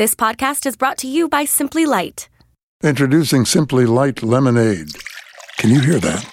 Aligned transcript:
This 0.00 0.14
podcast 0.14 0.64
is 0.64 0.76
brought 0.76 0.96
to 1.00 1.06
you 1.06 1.28
by 1.28 1.44
Simply 1.44 1.84
Light. 1.84 2.30
Introducing 2.82 3.44
Simply 3.44 3.84
Light 3.84 4.22
Lemonade. 4.22 4.92
Can 5.58 5.68
you 5.68 5.80
hear 5.80 5.98
that? 5.98 6.24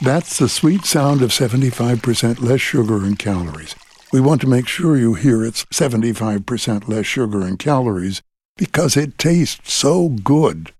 That's 0.00 0.38
the 0.38 0.48
sweet 0.48 0.86
sound 0.86 1.20
of 1.20 1.28
75% 1.28 2.40
less 2.40 2.62
sugar 2.62 2.96
and 3.04 3.18
calories. 3.18 3.76
We 4.10 4.22
want 4.22 4.40
to 4.40 4.46
make 4.46 4.66
sure 4.66 4.96
you 4.96 5.12
hear 5.12 5.44
it's 5.44 5.66
75% 5.66 6.88
less 6.88 7.04
sugar 7.04 7.42
and 7.42 7.58
calories 7.58 8.22
because 8.56 8.96
it 8.96 9.18
tastes 9.18 9.70
so 9.70 10.08
good. 10.08 10.72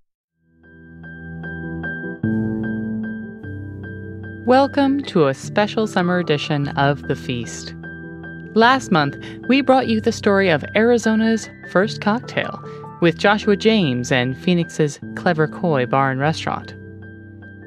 Welcome 4.46 5.02
to 5.08 5.26
a 5.26 5.34
special 5.34 5.86
summer 5.86 6.18
edition 6.18 6.68
of 6.68 7.02
The 7.02 7.16
Feast. 7.16 7.74
Last 8.54 8.90
month, 8.90 9.16
we 9.46 9.60
brought 9.60 9.86
you 9.86 10.00
the 10.00 10.10
story 10.10 10.48
of 10.48 10.64
Arizona's 10.74 11.48
first 11.70 12.00
cocktail 12.00 12.60
with 13.00 13.16
Joshua 13.16 13.54
James 13.54 14.10
and 14.10 14.36
Phoenix's 14.36 14.98
Clever 15.14 15.46
Koi 15.46 15.86
Bar 15.86 16.10
and 16.10 16.18
Restaurant. 16.18 16.74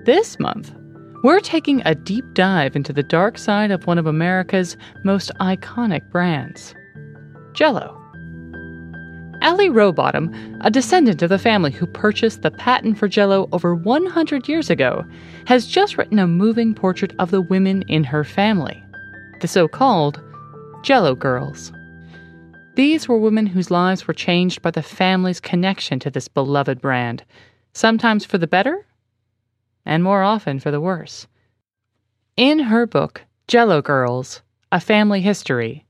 This 0.04 0.38
month, 0.42 0.76
we're 1.24 1.40
taking 1.40 1.82
a 1.86 1.96
deep 1.96 2.26
dive 2.34 2.76
into 2.76 2.92
the 2.92 3.02
dark 3.02 3.38
side 3.38 3.72
of 3.72 3.88
one 3.88 3.98
of 3.98 4.08
America's 4.08 4.76
most 5.06 5.32
iconic 5.40 6.12
brands, 6.12 6.76
Jello. 7.54 7.98
Allie 9.40 9.70
Rowbottom, 9.70 10.58
a 10.66 10.70
descendant 10.70 11.22
of 11.22 11.30
the 11.30 11.40
family 11.40 11.72
who 11.72 11.86
purchased 11.88 12.42
the 12.42 12.52
patent 12.52 12.98
for 12.98 13.08
Jello 13.08 13.48
over 13.54 13.74
100 13.74 14.50
years 14.50 14.70
ago, 14.70 15.06
has 15.46 15.66
just 15.66 15.98
written 15.98 16.20
a 16.20 16.28
moving 16.28 16.76
portrait 16.76 17.14
of 17.20 17.32
the 17.32 17.42
women 17.42 17.84
in 17.84 18.04
her 18.04 18.26
family, 18.26 18.84
the 19.40 19.48
so 19.48 19.70
called 19.70 20.22
Jello 20.84 21.16
Girls. 21.16 21.72
These 22.76 23.08
were 23.08 23.18
women 23.18 23.46
whose 23.46 23.72
lives 23.72 24.06
were 24.06 24.14
changed 24.14 24.62
by 24.62 24.72
the 24.72 24.84
family's 24.84 25.40
connection 25.40 25.98
to 26.00 26.12
this 26.12 26.28
beloved 26.28 26.82
brand, 26.82 27.24
sometimes 27.72 28.26
for 28.26 28.38
the 28.38 28.48
better, 28.48 28.86
and 29.86 30.04
more 30.04 30.24
often 30.24 30.60
for 30.60 30.72
the 30.72 30.82
worse. 30.82 31.26
In 32.36 32.60
her 32.60 32.86
book, 32.86 33.22
Jello 33.48 33.82
Girls 33.82 34.42
A 34.74 34.82
Family 34.82 35.22
History, 35.22 35.86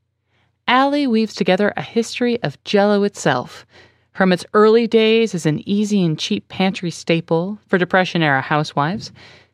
Allie 0.68 1.08
weaves 1.08 1.34
together 1.34 1.74
a 1.76 1.82
history 1.82 2.42
of 2.44 2.64
Jello 2.64 3.02
itself, 3.02 3.66
from 4.14 4.32
its 4.32 4.46
early 4.54 4.86
days 4.86 5.34
as 5.34 5.48
an 5.48 5.68
easy 5.68 6.06
and 6.06 6.20
cheap 6.20 6.48
pantry 6.50 6.92
staple 6.92 7.58
for 7.66 7.80
Depression 7.80 8.22
era 8.22 8.42
housewives, 8.42 9.12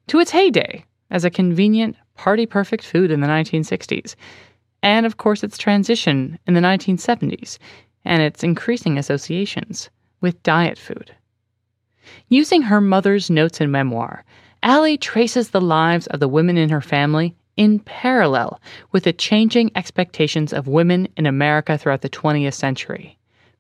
to 0.08 0.20
its 0.20 0.32
heyday 0.32 0.84
as 1.10 1.24
a 1.24 1.30
convenient, 1.30 1.96
party 2.16 2.46
perfect 2.46 2.84
food 2.84 3.10
in 3.10 3.22
the 3.22 3.28
1960s 3.28 4.16
and 4.84 5.06
of 5.06 5.18
course 5.18 5.44
its 5.44 5.58
transition 5.58 6.40
in 6.48 6.54
the 6.54 6.62
1970s 6.62 7.58
and 8.06 8.22
its 8.22 8.44
increasing 8.44 8.98
associations 8.98 9.90
with 10.22 10.42
diet 10.44 10.78
food. 10.78 11.16
Using 12.28 12.64
her 12.64 12.82
mother's 12.82 13.30
notes 13.30 13.62
and 13.62 13.72
memoir, 13.72 14.24
Allie 14.64 14.98
traces 14.98 15.50
the 15.50 15.62
lives 15.62 16.08
of 16.08 16.20
the 16.20 16.28
women 16.28 16.58
in 16.58 16.70
her 16.70 16.82
family 16.82 17.36
in 17.56 17.80
parallel 17.80 18.60
with 18.92 19.04
the 19.04 19.14
changing 19.14 19.72
expectations 19.76 20.54
of 20.54 20.68
women 20.68 21.08
in 21.18 21.26
America 21.26 21.78
throughout 21.78 22.02
the 22.02 22.10
20th 22.10 22.54
century, 22.54 23.18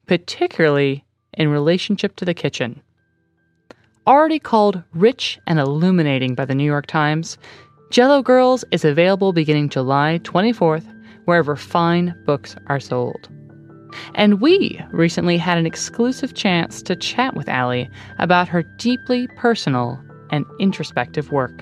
particularly 0.07 1.03
in 1.33 1.49
relationship 1.49 2.15
to 2.15 2.25
the 2.25 2.33
kitchen. 2.33 2.81
Already 4.07 4.39
called 4.39 4.81
rich 4.93 5.39
and 5.45 5.59
illuminating 5.59 6.33
by 6.33 6.45
the 6.45 6.55
New 6.55 6.63
York 6.63 6.87
Times, 6.87 7.37
Jello 7.91 8.21
Girls 8.21 8.63
is 8.71 8.85
available 8.85 9.33
beginning 9.33 9.69
July 9.69 10.19
24th 10.23 10.87
wherever 11.30 11.55
fine 11.55 12.16
books 12.25 12.55
are 12.66 12.80
sold. 12.80 13.30
And 14.16 14.41
we 14.41 14.81
recently 14.89 15.38
had 15.38 15.59
an 15.59 15.67
exclusive 15.67 16.33
chance 16.33 16.81
to 16.81 16.95
chat 16.95 17.36
with 17.36 17.47
Allie 17.47 17.88
about 18.17 18.47
her 18.47 18.63
deeply 18.63 19.27
personal 19.38 20.03
and 20.31 20.44
introspective 20.59 21.31
work. 21.31 21.55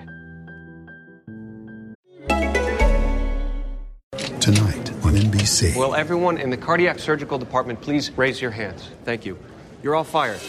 Tonight 4.39 4.89
on 5.03 5.15
NBC. 5.15 5.75
Will 5.75 5.95
everyone 5.95 6.37
in 6.37 6.49
the 6.49 6.57
cardiac 6.57 6.97
surgical 6.97 7.37
department 7.37 7.81
please 7.81 8.09
raise 8.11 8.41
your 8.41 8.51
hands? 8.51 8.89
Thank 9.03 9.25
you. 9.25 9.37
You're 9.83 9.95
all 9.95 10.05
fired. 10.05 10.39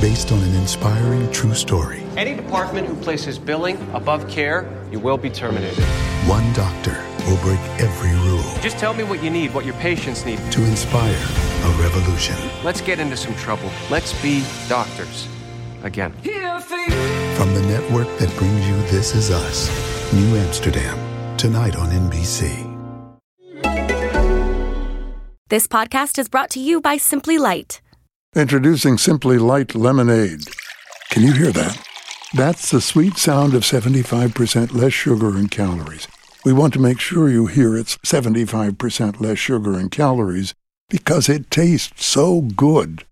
Based 0.00 0.32
on 0.32 0.38
an 0.38 0.54
inspiring 0.54 1.30
true 1.30 1.54
story. 1.54 2.02
Any 2.16 2.34
department 2.34 2.86
who 2.86 2.94
places 2.96 3.38
billing 3.38 3.76
above 3.92 4.26
care, 4.30 4.66
you 4.90 4.98
will 4.98 5.18
be 5.18 5.28
terminated. 5.28 5.84
One 6.24 6.50
doctor 6.54 6.96
will 7.26 7.36
break 7.38 7.60
every 7.80 8.12
rule. 8.28 8.42
Just 8.60 8.78
tell 8.78 8.94
me 8.94 9.04
what 9.04 9.22
you 9.22 9.30
need, 9.30 9.54
what 9.54 9.64
your 9.64 9.74
patients 9.74 10.24
need. 10.24 10.38
To 10.52 10.64
inspire 10.64 11.14
a 11.14 11.70
revolution. 11.82 12.36
Let's 12.64 12.80
get 12.80 12.98
into 12.98 13.16
some 13.16 13.34
trouble. 13.36 13.70
Let's 13.90 14.20
be 14.22 14.44
doctors. 14.68 15.28
Again. 15.82 16.12
From 16.12 17.54
the 17.54 17.64
network 17.68 18.08
that 18.18 18.34
brings 18.36 18.68
you 18.68 18.76
This 18.90 19.14
Is 19.14 19.30
Us, 19.30 19.68
New 20.12 20.36
Amsterdam, 20.36 21.36
tonight 21.36 21.76
on 21.76 21.88
NBC. 21.90 22.70
This 25.48 25.66
podcast 25.66 26.18
is 26.18 26.28
brought 26.28 26.50
to 26.50 26.60
you 26.60 26.80
by 26.80 26.96
Simply 26.96 27.36
Light. 27.36 27.80
Introducing 28.34 28.96
Simply 28.96 29.36
Light 29.38 29.74
Lemonade. 29.74 30.44
Can 31.10 31.22
you 31.22 31.32
hear 31.32 31.52
that? 31.52 31.76
That's 32.34 32.70
the 32.70 32.80
sweet 32.80 33.18
sound 33.18 33.52
of 33.52 33.62
75% 33.62 34.72
less 34.72 34.94
sugar 34.94 35.36
and 35.36 35.50
calories. 35.50 36.08
We 36.44 36.52
want 36.52 36.72
to 36.72 36.80
make 36.80 36.98
sure 36.98 37.28
you 37.28 37.46
hear 37.46 37.76
it's 37.76 37.98
75% 37.98 39.20
less 39.20 39.38
sugar 39.38 39.74
and 39.74 39.92
calories 39.92 40.54
because 40.90 41.28
it 41.28 41.52
tastes 41.52 42.04
so 42.04 42.40
good. 42.40 43.04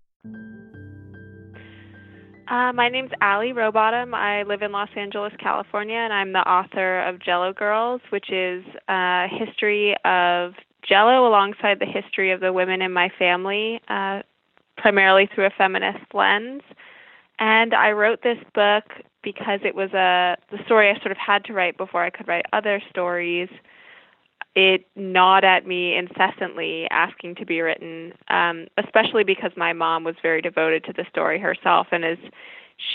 Uh, 2.49 2.73
my 2.73 2.89
name's 2.89 3.11
Allie 3.21 3.53
Rowbottom. 3.53 4.13
I 4.13 4.43
live 4.43 4.61
in 4.61 4.73
Los 4.73 4.89
Angeles, 4.97 5.31
California, 5.39 5.95
and 5.95 6.11
I'm 6.11 6.33
the 6.33 6.39
author 6.39 6.99
of 7.07 7.21
Jello 7.21 7.53
Girls, 7.53 8.01
which 8.09 8.29
is 8.29 8.65
a 8.89 9.27
history 9.29 9.95
of 10.03 10.55
Jello 10.85 11.25
alongside 11.25 11.79
the 11.79 11.85
history 11.85 12.31
of 12.31 12.41
the 12.41 12.51
women 12.51 12.81
in 12.81 12.91
my 12.91 13.09
family, 13.17 13.79
uh, 13.87 14.23
primarily 14.75 15.29
through 15.33 15.45
a 15.45 15.51
feminist 15.57 16.03
lens. 16.13 16.63
And 17.39 17.73
I 17.73 17.91
wrote 17.91 18.23
this 18.23 18.39
book 18.53 18.83
because 19.23 19.59
it 19.63 19.75
was 19.75 19.91
a 19.93 20.37
the 20.51 20.63
story 20.65 20.89
I 20.89 20.99
sort 20.99 21.11
of 21.11 21.17
had 21.17 21.43
to 21.45 21.53
write 21.53 21.77
before 21.77 22.03
I 22.03 22.09
could 22.09 22.27
write 22.27 22.45
other 22.53 22.81
stories. 22.89 23.49
It 24.53 24.85
gnawed 24.95 25.45
at 25.45 25.65
me 25.65 25.95
incessantly, 25.95 26.87
asking 26.91 27.35
to 27.35 27.45
be 27.45 27.61
written, 27.61 28.11
um, 28.27 28.67
especially 28.77 29.23
because 29.23 29.51
my 29.55 29.71
mom 29.71 30.03
was 30.03 30.15
very 30.21 30.41
devoted 30.41 30.83
to 30.85 30.93
the 30.93 31.05
story 31.09 31.39
herself, 31.39 31.87
and 31.91 32.03
as 32.03 32.17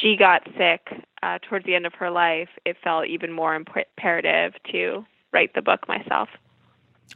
she 0.00 0.16
got 0.16 0.42
sick 0.58 0.88
uh, 1.22 1.38
towards 1.48 1.64
the 1.64 1.74
end 1.74 1.86
of 1.86 1.94
her 1.94 2.10
life, 2.10 2.48
it 2.66 2.76
felt 2.82 3.06
even 3.06 3.32
more 3.32 3.54
imperative 3.54 4.52
to 4.72 5.06
write 5.32 5.54
the 5.54 5.62
book 5.62 5.88
myself. 5.88 6.28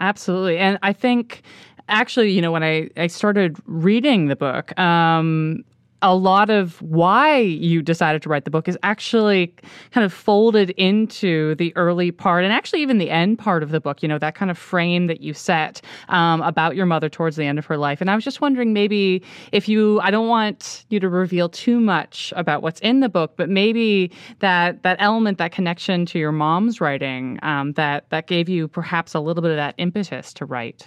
Absolutely, 0.00 0.56
and 0.56 0.78
I 0.82 0.94
think 0.94 1.42
actually, 1.91 2.31
you 2.31 2.41
know, 2.41 2.53
when 2.53 2.62
I, 2.62 2.88
I 2.97 3.09
started 3.09 3.59
reading 3.66 4.27
the 4.27 4.37
book, 4.37 4.78
um, 4.78 5.65
a 6.02 6.14
lot 6.14 6.50
of 6.50 6.80
why 6.82 7.38
you 7.38 7.82
decided 7.82 8.22
to 8.22 8.28
write 8.28 8.44
the 8.44 8.50
book 8.50 8.68
is 8.68 8.78
actually 8.82 9.54
kind 9.90 10.04
of 10.04 10.12
folded 10.12 10.70
into 10.70 11.54
the 11.56 11.76
early 11.76 12.10
part 12.10 12.44
and 12.44 12.52
actually 12.52 12.80
even 12.80 12.98
the 12.98 13.10
end 13.10 13.38
part 13.38 13.62
of 13.62 13.70
the 13.70 13.80
book, 13.80 14.02
you 14.02 14.08
know, 14.08 14.18
that 14.18 14.34
kind 14.34 14.50
of 14.50 14.56
frame 14.56 15.06
that 15.08 15.20
you 15.20 15.34
set 15.34 15.82
um, 16.08 16.40
about 16.42 16.74
your 16.74 16.86
mother 16.86 17.08
towards 17.08 17.36
the 17.36 17.44
end 17.44 17.58
of 17.58 17.66
her 17.66 17.76
life. 17.76 18.00
And 18.00 18.10
I 18.10 18.14
was 18.14 18.24
just 18.24 18.40
wondering 18.40 18.72
maybe 18.72 19.22
if 19.52 19.68
you, 19.68 20.00
I 20.00 20.10
don't 20.10 20.28
want 20.28 20.84
you 20.88 21.00
to 21.00 21.08
reveal 21.08 21.48
too 21.48 21.80
much 21.80 22.32
about 22.36 22.62
what's 22.62 22.80
in 22.80 23.00
the 23.00 23.08
book, 23.08 23.34
but 23.36 23.48
maybe 23.48 24.10
that, 24.38 24.82
that 24.82 24.96
element, 25.00 25.38
that 25.38 25.52
connection 25.52 26.06
to 26.06 26.18
your 26.18 26.32
mom's 26.32 26.80
writing, 26.80 27.38
um, 27.42 27.72
that, 27.72 28.08
that 28.10 28.26
gave 28.26 28.48
you 28.48 28.68
perhaps 28.68 29.14
a 29.14 29.20
little 29.20 29.42
bit 29.42 29.50
of 29.50 29.56
that 29.56 29.74
impetus 29.76 30.32
to 30.34 30.44
write. 30.46 30.86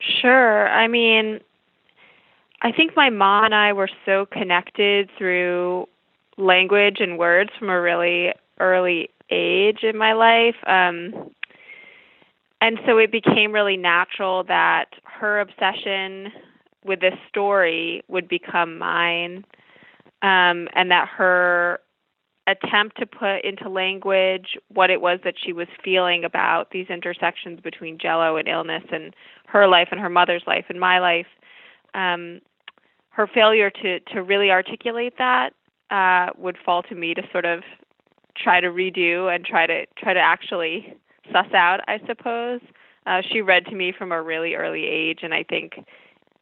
Sure. 0.00 0.68
I 0.68 0.86
mean, 0.88 1.40
I 2.62 2.72
think 2.72 2.96
my 2.96 3.10
mom 3.10 3.44
and 3.44 3.54
I 3.54 3.72
were 3.72 3.90
so 4.06 4.26
connected 4.26 5.10
through 5.18 5.86
language 6.36 6.96
and 7.00 7.18
words 7.18 7.50
from 7.58 7.68
a 7.68 7.80
really 7.80 8.32
early 8.58 9.10
age 9.30 9.82
in 9.82 9.96
my 9.96 10.12
life. 10.12 10.56
Um, 10.66 11.30
and 12.60 12.78
so 12.86 12.98
it 12.98 13.12
became 13.12 13.52
really 13.52 13.76
natural 13.76 14.44
that 14.44 14.86
her 15.04 15.40
obsession 15.40 16.32
with 16.84 17.00
this 17.00 17.14
story 17.28 18.02
would 18.08 18.28
become 18.28 18.78
mine, 18.78 19.44
um, 20.22 20.68
and 20.74 20.90
that 20.90 21.08
her 21.08 21.80
attempt 22.46 22.98
to 22.98 23.06
put 23.06 23.38
into 23.38 23.68
language 23.68 24.56
what 24.68 24.90
it 24.90 25.00
was 25.00 25.18
that 25.24 25.34
she 25.42 25.52
was 25.52 25.66
feeling 25.82 26.24
about 26.24 26.70
these 26.70 26.86
intersections 26.90 27.60
between 27.60 27.98
jello 27.98 28.36
and 28.36 28.48
illness 28.48 28.82
and 28.92 29.14
her 29.46 29.66
life 29.66 29.88
and 29.90 30.00
her 30.00 30.10
mother's 30.10 30.42
life 30.46 30.66
and 30.68 30.78
my 30.78 30.98
life 30.98 31.26
um, 31.94 32.40
her 33.14 33.26
failure 33.26 33.70
to 33.70 34.00
to 34.00 34.22
really 34.22 34.50
articulate 34.50 35.14
that 35.18 35.50
uh, 35.90 36.30
would 36.36 36.56
fall 36.64 36.82
to 36.82 36.94
me 36.94 37.14
to 37.14 37.22
sort 37.32 37.44
of 37.44 37.62
try 38.36 38.60
to 38.60 38.68
redo 38.68 39.34
and 39.34 39.44
try 39.44 39.66
to 39.66 39.86
try 39.96 40.12
to 40.12 40.20
actually 40.20 40.94
suss 41.32 41.52
out. 41.54 41.80
I 41.86 42.00
suppose 42.06 42.60
uh, 43.06 43.22
she 43.30 43.40
read 43.40 43.66
to 43.66 43.74
me 43.74 43.92
from 43.96 44.12
a 44.12 44.20
really 44.20 44.54
early 44.54 44.84
age, 44.84 45.20
and 45.22 45.32
I 45.32 45.44
think 45.44 45.74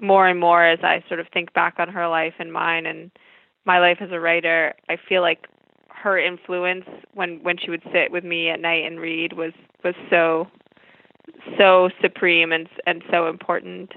more 0.01 0.27
and 0.27 0.41
more 0.41 0.65
as 0.65 0.81
I 0.83 1.05
sort 1.09 1.21
of 1.21 1.27
think 1.33 1.53
back 1.53 1.75
on 1.79 1.89
her 1.89 2.09
life 2.09 2.35
and 2.39 2.53
mine 2.53 2.87
and 2.87 3.11
my 3.65 3.79
life 3.79 3.99
as 4.01 4.11
a 4.11 4.19
writer, 4.19 4.75
I 4.89 4.97
feel 5.09 5.23
like 5.23 5.47
her 5.89 6.19
influence 6.19 6.85
when 7.15 7.41
when 7.43 7.59
she 7.59 7.71
would 7.71 7.83
sit 7.93 8.11
with 8.11 8.25
me 8.25 8.49
at 8.49 8.61
night 8.61 8.85
and 8.85 8.99
read 8.99 9.35
was 9.35 9.53
was 9.85 9.95
so 10.09 10.49
so 11.59 11.91
supreme 12.01 12.51
and 12.51 12.69
and 12.87 13.03
so 13.11 13.29
important. 13.29 13.93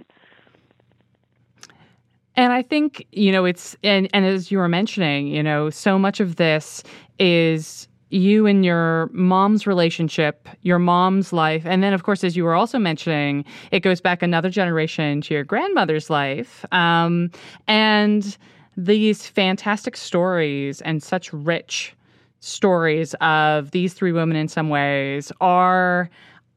And 2.35 2.51
I 2.51 2.61
think, 2.61 3.05
you 3.11 3.31
know, 3.31 3.45
it's 3.45 3.75
and 3.83 4.09
and 4.13 4.25
as 4.25 4.51
you 4.51 4.57
were 4.57 4.67
mentioning, 4.67 5.27
you 5.27 5.41
know, 5.41 5.69
so 5.69 5.97
much 5.97 6.19
of 6.19 6.35
this 6.35 6.83
is 7.17 7.87
you 8.09 8.45
and 8.45 8.63
your 8.63 9.09
mom's 9.13 9.65
relationship, 9.65 10.47
your 10.61 10.79
mom's 10.79 11.33
life, 11.33 11.65
and 11.65 11.81
then 11.81 11.93
of 11.93 12.03
course, 12.03 12.23
as 12.23 12.35
you 12.35 12.43
were 12.43 12.53
also 12.53 12.77
mentioning, 12.77 13.45
it 13.71 13.79
goes 13.81 13.99
back 14.01 14.21
another 14.21 14.49
generation 14.49 15.21
to 15.21 15.33
your 15.33 15.43
grandmother's 15.43 16.09
life, 16.09 16.65
um, 16.71 17.31
and 17.67 18.37
these 18.77 19.25
fantastic 19.25 19.95
stories 19.95 20.81
and 20.81 21.01
such 21.01 21.31
rich 21.31 21.95
stories 22.41 23.13
of 23.21 23.71
these 23.71 23.93
three 23.93 24.11
women 24.11 24.37
in 24.37 24.47
some 24.47 24.69
ways 24.69 25.31
are 25.41 26.09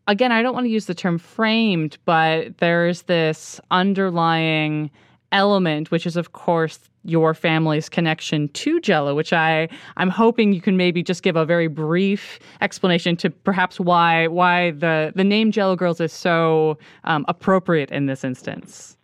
again 0.06 0.30
i 0.32 0.42
don't 0.42 0.52
want 0.52 0.64
to 0.64 0.70
use 0.70 0.84
the 0.84 0.94
term 0.94 1.16
framed 1.16 1.96
but 2.04 2.58
there's 2.58 3.02
this 3.02 3.58
underlying 3.70 4.90
element, 5.32 5.90
which 5.90 6.06
is 6.06 6.16
of 6.16 6.32
course 6.32 6.78
your 7.04 7.32
family's 7.34 7.88
connection 7.88 8.48
to 8.50 8.80
Jello, 8.80 9.14
which 9.14 9.32
I 9.32 9.68
I'm 9.96 10.10
hoping 10.10 10.52
you 10.52 10.60
can 10.60 10.76
maybe 10.76 11.02
just 11.02 11.22
give 11.22 11.36
a 11.36 11.44
very 11.44 11.68
brief 11.68 12.38
explanation 12.60 13.16
to 13.16 13.30
perhaps 13.30 13.80
why 13.80 14.26
why 14.28 14.72
the 14.72 15.12
the 15.14 15.24
name 15.24 15.52
Jello 15.52 15.76
Girls 15.76 16.00
is 16.00 16.12
so 16.12 16.78
um, 17.04 17.24
appropriate 17.28 17.90
in 17.90 18.06
this 18.06 18.24
instance. 18.24 18.96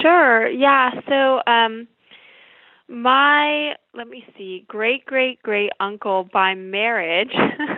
Sure. 0.00 0.48
Yeah. 0.48 0.90
So 1.08 1.40
um, 1.50 1.88
my 2.88 3.74
let 3.94 4.08
me 4.08 4.24
see, 4.36 4.64
great 4.68 5.06
great 5.06 5.42
great 5.42 5.70
uncle 5.80 6.28
by 6.32 6.54
marriage 6.54 7.32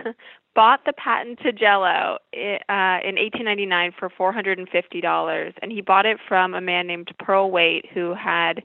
bought 0.55 0.85
the 0.85 0.93
patent 0.93 1.39
to 1.39 1.51
Jello 1.51 2.17
uh, 2.33 2.99
in 3.03 3.15
1899 3.15 3.91
for 3.99 4.09
$450, 4.09 5.53
and 5.61 5.71
he 5.71 5.81
bought 5.81 6.05
it 6.05 6.17
from 6.27 6.53
a 6.53 6.61
man 6.61 6.87
named 6.87 7.11
Pearle 7.19 7.51
Wait 7.51 7.85
who 7.93 8.13
had 8.13 8.63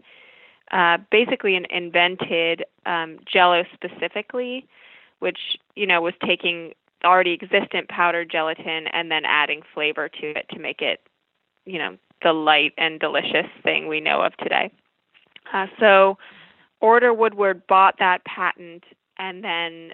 uh, 0.70 0.98
basically 1.10 1.56
an, 1.56 1.66
invented 1.68 2.64
um, 2.86 3.18
Jello 3.30 3.64
specifically, 3.74 4.66
which 5.18 5.38
you 5.74 5.86
know 5.86 6.00
was 6.00 6.14
taking 6.24 6.72
already 7.04 7.32
existent 7.32 7.88
powdered 7.88 8.30
gelatin 8.30 8.86
and 8.92 9.10
then 9.10 9.24
adding 9.24 9.62
flavor 9.74 10.08
to 10.08 10.30
it 10.30 10.46
to 10.50 10.58
make 10.58 10.80
it, 10.80 11.00
you 11.64 11.78
know, 11.78 11.96
the 12.22 12.32
light 12.32 12.72
and 12.76 13.00
delicious 13.00 13.46
thing 13.62 13.88
we 13.88 14.00
know 14.00 14.20
of 14.20 14.36
today. 14.36 14.70
Uh, 15.52 15.66
so, 15.78 16.18
Orator 16.80 17.12
Woodward 17.12 17.66
bought 17.66 17.96
that 17.98 18.24
patent 18.24 18.84
and 19.18 19.42
then 19.42 19.92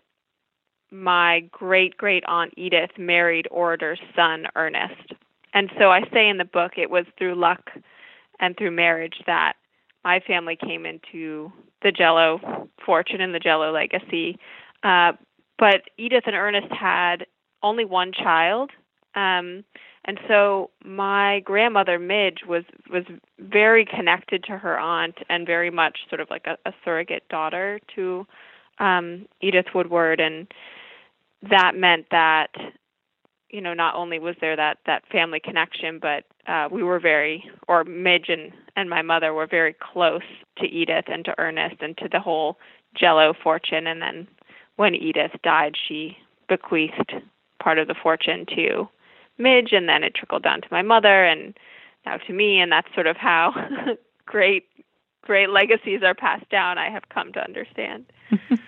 my 0.96 1.40
great 1.52 1.96
great 1.96 2.24
aunt 2.26 2.54
Edith 2.56 2.90
married 2.98 3.46
Orator's 3.50 4.00
son 4.14 4.46
Ernest. 4.56 5.12
And 5.54 5.70
so 5.78 5.90
I 5.90 6.02
say 6.12 6.28
in 6.28 6.38
the 6.38 6.44
book 6.44 6.72
it 6.76 6.90
was 6.90 7.06
through 7.18 7.34
luck 7.34 7.70
and 8.40 8.56
through 8.56 8.72
marriage 8.72 9.16
that 9.26 9.54
my 10.04 10.20
family 10.20 10.56
came 10.56 10.86
into 10.86 11.52
the 11.82 11.92
Jello 11.92 12.68
fortune 12.84 13.20
and 13.20 13.34
the 13.34 13.38
Jello 13.40 13.72
legacy. 13.72 14.38
Uh, 14.82 15.12
but 15.58 15.82
Edith 15.96 16.24
and 16.26 16.36
Ernest 16.36 16.72
had 16.72 17.26
only 17.62 17.84
one 17.84 18.12
child. 18.12 18.70
Um, 19.14 19.64
and 20.04 20.20
so 20.28 20.70
my 20.84 21.40
grandmother 21.40 21.98
Midge 21.98 22.40
was 22.46 22.64
was 22.90 23.04
very 23.40 23.84
connected 23.84 24.44
to 24.44 24.58
her 24.58 24.78
aunt 24.78 25.16
and 25.28 25.46
very 25.46 25.70
much 25.70 26.00
sort 26.08 26.20
of 26.20 26.28
like 26.30 26.46
a, 26.46 26.56
a 26.68 26.72
surrogate 26.84 27.28
daughter 27.28 27.80
to 27.96 28.26
um, 28.78 29.26
Edith 29.40 29.66
Woodward 29.74 30.20
and 30.20 30.46
that 31.50 31.74
meant 31.74 32.06
that 32.10 32.48
you 33.50 33.60
know 33.60 33.74
not 33.74 33.94
only 33.94 34.18
was 34.18 34.36
there 34.40 34.56
that 34.56 34.78
that 34.86 35.04
family 35.10 35.40
connection 35.40 35.98
but 35.98 36.24
uh 36.46 36.68
we 36.70 36.82
were 36.82 36.98
very 36.98 37.48
or 37.68 37.84
midge 37.84 38.28
and 38.28 38.52
and 38.76 38.90
my 38.90 39.02
mother 39.02 39.32
were 39.32 39.46
very 39.46 39.74
close 39.74 40.22
to 40.58 40.66
edith 40.66 41.06
and 41.08 41.24
to 41.24 41.34
ernest 41.38 41.76
and 41.80 41.96
to 41.98 42.08
the 42.10 42.20
whole 42.20 42.58
jello 42.94 43.32
fortune. 43.42 43.86
And 43.86 44.00
then 44.02 44.28
when 44.76 44.94
edith 44.94 45.32
died 45.42 45.74
she 45.88 46.16
bequeathed 46.48 47.14
part 47.62 47.78
of 47.78 47.88
the 47.88 47.94
fortune 48.00 48.46
to 48.54 48.88
midge 49.38 49.72
and 49.72 49.88
then 49.88 50.04
it 50.04 50.14
trickled 50.14 50.42
down 50.42 50.60
to 50.60 50.68
my 50.70 50.82
mother 50.82 51.24
and 51.24 51.56
now 52.04 52.16
to 52.18 52.32
me. 52.32 52.60
And 52.60 52.70
that's 52.70 52.92
sort 52.94 53.06
of 53.06 53.16
how 53.16 53.52
great 54.26 54.64
great 55.22 55.50
legacies 55.50 56.02
are 56.04 56.14
passed 56.14 56.48
down 56.50 56.78
i 56.78 56.88
have 56.88 57.02
come 57.08 57.32
to 57.32 57.42
understand 57.42 58.06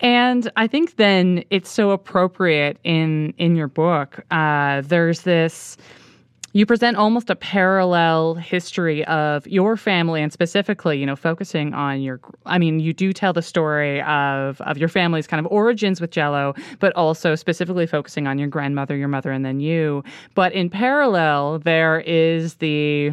And 0.00 0.50
I 0.56 0.66
think 0.66 0.96
then 0.96 1.44
it's 1.50 1.70
so 1.70 1.90
appropriate 1.90 2.78
in 2.84 3.34
in 3.36 3.56
your 3.56 3.68
book. 3.68 4.20
Uh, 4.30 4.80
there's 4.82 5.22
this. 5.22 5.76
You 6.52 6.66
present 6.66 6.96
almost 6.96 7.30
a 7.30 7.36
parallel 7.36 8.34
history 8.34 9.04
of 9.04 9.46
your 9.46 9.76
family, 9.76 10.20
and 10.20 10.32
specifically, 10.32 10.98
you 10.98 11.06
know, 11.06 11.14
focusing 11.14 11.74
on 11.74 12.00
your. 12.00 12.18
I 12.46 12.58
mean, 12.58 12.80
you 12.80 12.92
do 12.92 13.12
tell 13.12 13.32
the 13.32 13.42
story 13.42 14.00
of 14.02 14.60
of 14.62 14.78
your 14.78 14.88
family's 14.88 15.26
kind 15.26 15.44
of 15.44 15.52
origins 15.52 16.00
with 16.00 16.10
Jello, 16.10 16.54
but 16.80 16.92
also 16.96 17.34
specifically 17.34 17.86
focusing 17.86 18.26
on 18.26 18.38
your 18.38 18.48
grandmother, 18.48 18.96
your 18.96 19.08
mother, 19.08 19.30
and 19.30 19.44
then 19.44 19.60
you. 19.60 20.02
But 20.34 20.52
in 20.52 20.70
parallel, 20.70 21.58
there 21.60 22.00
is 22.00 22.54
the 22.54 23.12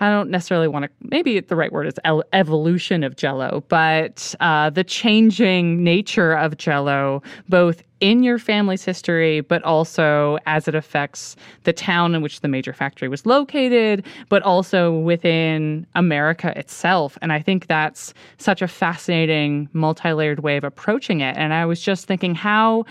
I 0.00 0.10
don't 0.10 0.30
necessarily 0.30 0.68
want 0.68 0.84
to, 0.84 0.90
maybe 1.02 1.38
the 1.40 1.56
right 1.56 1.72
word 1.72 1.86
is 1.86 1.94
evolution 2.32 3.04
of 3.04 3.16
Jello, 3.16 3.62
but 3.68 4.34
uh, 4.40 4.70
the 4.70 4.84
changing 4.84 5.84
nature 5.84 6.32
of 6.32 6.56
Jello, 6.56 7.22
both 7.48 7.82
in 8.00 8.24
your 8.24 8.38
family's 8.38 8.84
history, 8.84 9.42
but 9.42 9.62
also 9.62 10.38
as 10.46 10.66
it 10.66 10.74
affects 10.74 11.36
the 11.64 11.72
town 11.72 12.14
in 12.14 12.22
which 12.22 12.40
the 12.40 12.48
major 12.48 12.72
factory 12.72 13.08
was 13.08 13.24
located, 13.26 14.04
but 14.28 14.42
also 14.42 14.98
within 14.98 15.86
America 15.94 16.52
itself. 16.58 17.16
And 17.22 17.32
I 17.32 17.40
think 17.40 17.68
that's 17.68 18.12
such 18.38 18.60
a 18.60 18.68
fascinating, 18.68 19.68
multi 19.72 20.12
layered 20.12 20.40
way 20.40 20.56
of 20.56 20.64
approaching 20.64 21.20
it. 21.20 21.36
And 21.36 21.54
I 21.54 21.64
was 21.64 21.80
just 21.80 22.06
thinking, 22.06 22.34
how. 22.34 22.84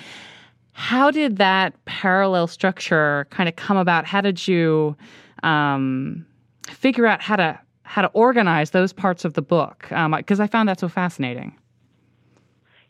How 0.74 1.12
did 1.12 1.36
that 1.36 1.74
parallel 1.83 2.48
structure 2.48 3.27
kind 3.30 3.50
of 3.50 3.57
come 3.57 3.75
about? 3.75 4.06
How 4.06 4.21
did 4.21 4.48
you 4.48 4.95
um, 5.44 6.25
figure 6.68 7.06
out 7.06 7.22
how 7.22 7.36
to 7.36 7.60
how 7.84 8.02
to 8.02 8.08
organize 8.10 8.72
those 8.72 8.94
parts 8.94 9.25
of 9.25 9.34
the 9.34 9.42
book 9.42 9.81
because 9.90 10.39
um, 10.39 10.44
I 10.44 10.48
found 10.48 10.70
that 10.70 10.80
so 10.80 10.88
fascinating. 10.88 11.58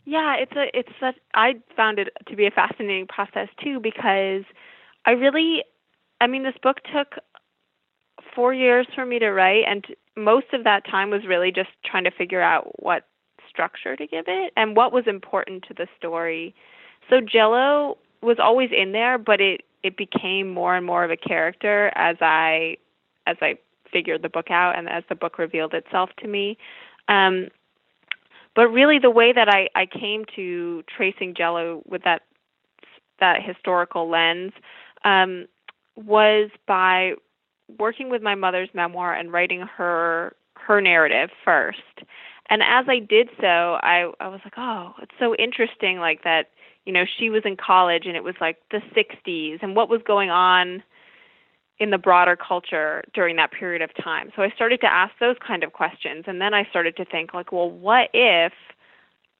Yeah, 0.04 0.36
it's 0.36 0.52
a 0.52 0.66
it's 0.76 0.92
such 1.00 1.16
I 1.34 1.54
found 1.76 1.98
it 1.98 2.08
to 2.28 2.36
be 2.36 2.46
a 2.46 2.50
fascinating 2.50 3.06
process 3.06 3.48
too 3.62 3.80
because 3.80 4.44
I 5.06 5.12
really 5.12 5.64
I 6.20 6.26
mean 6.26 6.42
this 6.42 6.54
book 6.62 6.78
took 6.92 7.16
4 8.34 8.54
years 8.54 8.86
for 8.94 9.04
me 9.04 9.18
to 9.18 9.30
write 9.30 9.64
and 9.66 9.84
most 10.16 10.46
of 10.52 10.64
that 10.64 10.84
time 10.86 11.10
was 11.10 11.22
really 11.26 11.52
just 11.52 11.70
trying 11.84 12.04
to 12.04 12.10
figure 12.10 12.42
out 12.42 12.82
what 12.82 13.06
structure 13.48 13.96
to 13.96 14.06
give 14.06 14.24
it 14.28 14.52
and 14.56 14.76
what 14.76 14.92
was 14.92 15.04
important 15.06 15.64
to 15.68 15.74
the 15.74 15.86
story. 15.98 16.54
So 17.10 17.20
Jello 17.20 17.98
was 18.22 18.38
always 18.40 18.70
in 18.72 18.92
there, 18.92 19.18
but 19.18 19.40
it 19.40 19.62
it 19.82 19.96
became 19.96 20.48
more 20.48 20.76
and 20.76 20.86
more 20.86 21.04
of 21.04 21.10
a 21.10 21.16
character 21.16 21.90
as 21.96 22.16
I 22.20 22.76
as 23.26 23.36
I 23.40 23.56
figured 23.92 24.22
the 24.22 24.28
book 24.28 24.50
out 24.50 24.78
and 24.78 24.88
as 24.88 25.04
the 25.08 25.14
book 25.14 25.38
revealed 25.38 25.74
itself 25.74 26.10
to 26.18 26.28
me. 26.28 26.56
Um, 27.08 27.48
but 28.54 28.68
really, 28.68 28.98
the 28.98 29.10
way 29.10 29.32
that 29.32 29.48
I, 29.48 29.68
I 29.74 29.86
came 29.86 30.24
to 30.36 30.82
tracing 30.94 31.34
Jello 31.34 31.82
with 31.86 32.02
that 32.04 32.22
that 33.20 33.42
historical 33.42 34.10
lens 34.10 34.52
um, 35.04 35.46
was 35.96 36.50
by 36.66 37.12
working 37.78 38.10
with 38.10 38.20
my 38.20 38.34
mother's 38.34 38.68
memoir 38.74 39.14
and 39.14 39.32
writing 39.32 39.60
her 39.60 40.34
her 40.56 40.80
narrative 40.80 41.30
first. 41.44 41.78
And 42.50 42.62
as 42.62 42.84
I 42.88 42.98
did 42.98 43.30
so, 43.40 43.46
I 43.82 44.10
I 44.20 44.28
was 44.28 44.40
like, 44.44 44.54
oh, 44.58 44.92
it's 45.00 45.14
so 45.18 45.34
interesting, 45.34 45.98
like 45.98 46.24
that. 46.24 46.50
You 46.84 46.92
know, 46.92 47.04
she 47.18 47.30
was 47.30 47.42
in 47.44 47.56
college 47.56 48.06
and 48.06 48.16
it 48.16 48.24
was 48.24 48.34
like 48.40 48.58
the 48.72 48.80
60s, 48.94 49.62
and 49.62 49.76
what 49.76 49.88
was 49.88 50.00
going 50.04 50.30
on 50.30 50.82
in 51.82 51.90
the 51.90 51.98
broader 51.98 52.36
culture 52.36 53.02
during 53.12 53.34
that 53.34 53.50
period 53.50 53.82
of 53.82 53.90
time. 54.02 54.30
So 54.36 54.42
I 54.42 54.50
started 54.50 54.80
to 54.82 54.86
ask 54.86 55.12
those 55.18 55.34
kind 55.44 55.64
of 55.64 55.72
questions 55.72 56.24
and 56.28 56.40
then 56.40 56.54
I 56.54 56.64
started 56.70 56.96
to 56.96 57.04
think 57.04 57.34
like, 57.34 57.50
well, 57.50 57.68
what 57.68 58.08
if 58.14 58.52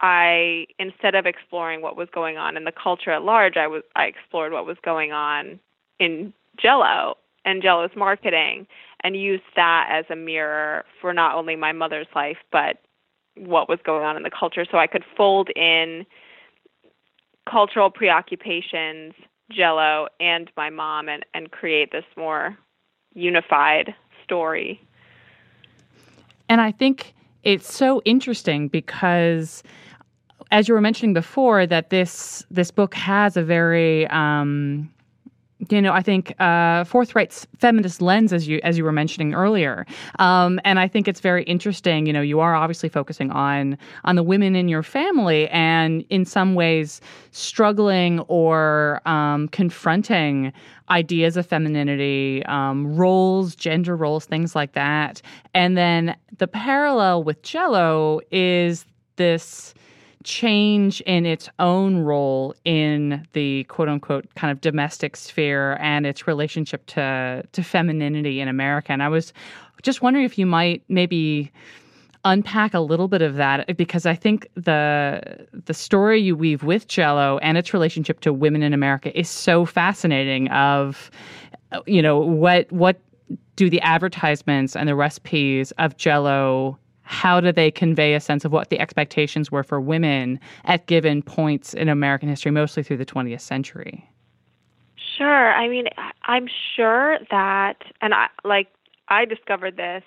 I 0.01 0.67
instead 0.81 1.15
of 1.15 1.25
exploring 1.25 1.83
what 1.83 1.97
was 1.97 2.09
going 2.13 2.39
on 2.39 2.57
in 2.57 2.65
the 2.65 2.73
culture 2.73 3.13
at 3.13 3.23
large, 3.23 3.57
I 3.57 3.69
was 3.69 3.85
I 3.95 4.07
explored 4.07 4.53
what 4.53 4.67
was 4.67 4.77
going 4.85 5.13
on 5.13 5.61
in 6.01 6.33
Jello 6.61 7.17
and 7.45 7.63
Jello's 7.63 7.95
marketing 7.95 8.67
and 9.05 9.15
used 9.15 9.45
that 9.55 9.89
as 9.93 10.05
a 10.11 10.17
mirror 10.17 10.85
for 11.01 11.15
not 11.15 11.37
only 11.37 11.55
my 11.55 11.71
mother's 11.71 12.09
life 12.13 12.39
but 12.51 12.79
what 13.37 13.69
was 13.69 13.79
going 13.85 14.05
on 14.05 14.17
in 14.17 14.25
the 14.25 14.31
culture 14.31 14.67
so 14.69 14.79
I 14.79 14.89
could 14.89 15.05
fold 15.17 15.49
in 15.55 16.05
cultural 17.49 17.91
preoccupations 17.91 19.15
Jello 19.55 20.09
and 20.21 20.51
my 20.57 20.71
mom 20.71 21.09
and 21.09 21.25
and 21.35 21.51
create 21.51 21.93
this 21.93 22.05
more 22.17 22.57
unified 23.15 23.95
story. 24.25 24.81
And 26.49 26.61
I 26.61 26.73
think 26.73 27.15
it's 27.43 27.73
so 27.73 28.03
interesting 28.05 28.69
because 28.69 29.63
as 30.51 30.69
you 30.69 30.75
were 30.75 30.81
mentioning 30.81 31.15
before 31.15 31.67
that 31.67 31.91
this 31.91 32.45
this 32.51 32.71
book 32.71 32.95
has 32.95 33.37
a 33.37 33.43
very 33.43 34.07
um, 34.09 34.92
you 35.69 35.81
know, 35.81 35.93
I 35.93 36.03
think 36.03 36.35
uh, 36.41 36.85
forthright 36.85 37.47
feminist 37.59 38.03
lens, 38.03 38.33
as 38.33 38.49
you 38.49 38.61
as 38.65 38.77
you 38.77 38.85
were 38.85 38.93
mentioning 38.93 39.35
earlier, 39.35 39.87
um, 40.19 40.61
and 40.65 40.79
I 40.79 40.89
think 40.89 41.09
it's 41.09 41.21
very 41.21 41.45
interesting. 41.45 42.07
You 42.07 42.13
know, 42.13 42.21
you 42.21 42.41
are 42.41 42.55
obviously 42.55 42.89
focusing 42.89 43.31
on 43.31 43.79
on 44.05 44.17
the 44.17 44.23
women 44.23 44.57
in 44.57 44.69
your 44.69 44.83
family, 44.83 45.49
and 45.49 46.05
in 46.11 46.25
some 46.25 46.55
ways 46.55 47.01
struggling 47.31 48.21
or 48.21 49.01
um, 49.07 49.49
confronting 49.49 50.53
ideas 50.91 51.37
of 51.37 51.47
femininity, 51.47 52.45
um, 52.47 52.97
roles, 52.97 53.55
gender 53.55 53.97
roles, 53.97 54.27
things 54.27 54.55
like 54.55 54.73
that. 54.73 55.23
And 55.55 55.77
then 55.77 56.17
the 56.39 56.49
parallel 56.49 57.25
with 57.25 57.43
Jello 57.43 58.21
is 58.31 58.85
this 59.17 59.75
change 60.25 61.01
in 61.03 61.27
its 61.27 61.49
own 61.59 61.99
role 61.99 62.55
in 62.65 63.27
the 63.33 63.65
quote 63.65 63.89
unquote 63.89 64.27
kind 64.35 64.51
of 64.51 64.61
domestic 64.61 65.17
sphere 65.17 65.77
and 65.81 66.07
its 66.07 66.27
relationship 66.27 66.85
to 66.87 67.43
to 67.53 67.63
femininity 67.63 68.41
in 68.41 68.49
America. 68.49 68.93
And 68.93 69.03
I 69.03 69.09
was 69.09 69.33
just 69.83 70.03
wondering 70.03 70.25
if 70.25 70.39
you 70.39 70.47
might 70.47 70.83
maybe 70.89 71.51
unpack 72.25 72.73
a 72.73 72.81
little 72.81 73.09
bit 73.09 73.21
of 73.21 73.35
that 73.35 73.77
because 73.77 74.07
I 74.07 74.15
think 74.15 74.49
the 74.55 75.47
the 75.67 75.75
story 75.75 76.21
you 76.21 76.37
weave 76.37 76.63
with 76.63 76.87
Jello 76.87 77.39
and 77.39 77.59
its 77.59 77.75
relationship 77.75 78.21
to 78.21 78.33
women 78.33 78.63
in 78.63 78.73
America 78.73 79.17
is 79.19 79.29
so 79.29 79.65
fascinating 79.65 80.49
of 80.49 81.11
you 81.87 82.03
know 82.03 82.19
what 82.19 82.71
what 82.71 83.01
do 83.57 83.69
the 83.69 83.81
advertisements 83.81 84.77
and 84.77 84.89
the 84.89 84.95
recipes 84.95 85.73
of 85.73 85.97
Jello 85.97 86.79
how 87.03 87.41
do 87.41 87.53
they 87.53 87.71
convey 87.71 88.15
a 88.15 88.21
sense 88.21 88.45
of 88.45 88.53
what 88.53 88.71
the 88.71 88.81
expectations 88.81 89.51
were 89.51 89.63
for 89.63 89.81
women 89.81 90.39
at 90.65 90.87
given 90.87 91.23
points 91.23 91.75
in 91.75 91.89
American 91.89 92.29
history, 92.29 92.51
mostly 92.51 92.83
through 92.83 92.99
the 92.99 93.07
20th 93.07 93.41
century? 93.41 94.09
Sure. 95.17 95.53
I 95.53 95.69
mean, 95.69 95.87
I'm 96.25 96.49
sure 96.75 97.19
that, 97.31 97.83
and 98.01 98.15
I 98.15 98.29
like 98.45 98.69
I 99.09 99.25
discovered 99.25 99.77
this 99.77 100.03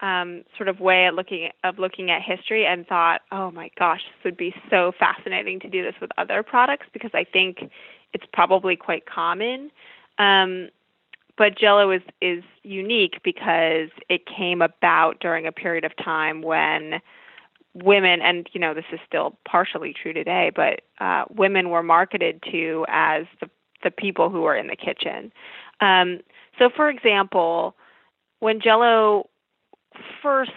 um, 0.00 0.42
sort 0.56 0.68
of 0.68 0.80
way 0.80 1.06
of 1.06 1.14
looking 1.14 1.50
of 1.64 1.78
looking 1.78 2.10
at 2.10 2.22
history 2.22 2.66
and 2.66 2.86
thought, 2.86 3.22
oh 3.30 3.50
my 3.50 3.70
gosh, 3.78 4.00
this 4.02 4.24
would 4.24 4.36
be 4.36 4.54
so 4.70 4.92
fascinating 4.98 5.60
to 5.60 5.68
do 5.68 5.82
this 5.82 5.94
with 6.00 6.10
other 6.18 6.42
products 6.42 6.86
because 6.92 7.12
I 7.14 7.24
think 7.24 7.70
it's 8.12 8.24
probably 8.32 8.76
quite 8.76 9.06
common. 9.06 9.70
Um, 10.18 10.68
but 11.38 11.56
Jello 11.58 11.90
is 11.90 12.02
is 12.20 12.42
unique 12.62 13.20
because 13.24 13.88
it 14.08 14.26
came 14.26 14.62
about 14.62 15.20
during 15.20 15.46
a 15.46 15.52
period 15.52 15.84
of 15.84 15.92
time 15.96 16.42
when 16.42 17.00
women 17.74 18.20
and 18.20 18.48
you 18.52 18.60
know 18.60 18.74
this 18.74 18.84
is 18.92 19.00
still 19.06 19.38
partially 19.48 19.94
true 19.94 20.12
today 20.12 20.50
but 20.54 20.82
uh, 21.00 21.24
women 21.34 21.70
were 21.70 21.82
marketed 21.82 22.42
to 22.50 22.84
as 22.88 23.24
the 23.40 23.48
the 23.82 23.90
people 23.90 24.30
who 24.30 24.42
were 24.42 24.54
in 24.54 24.68
the 24.68 24.76
kitchen. 24.76 25.32
Um, 25.80 26.20
so 26.58 26.70
for 26.74 26.88
example 26.88 27.74
when 28.40 28.60
jello 28.60 29.28
first 30.22 30.50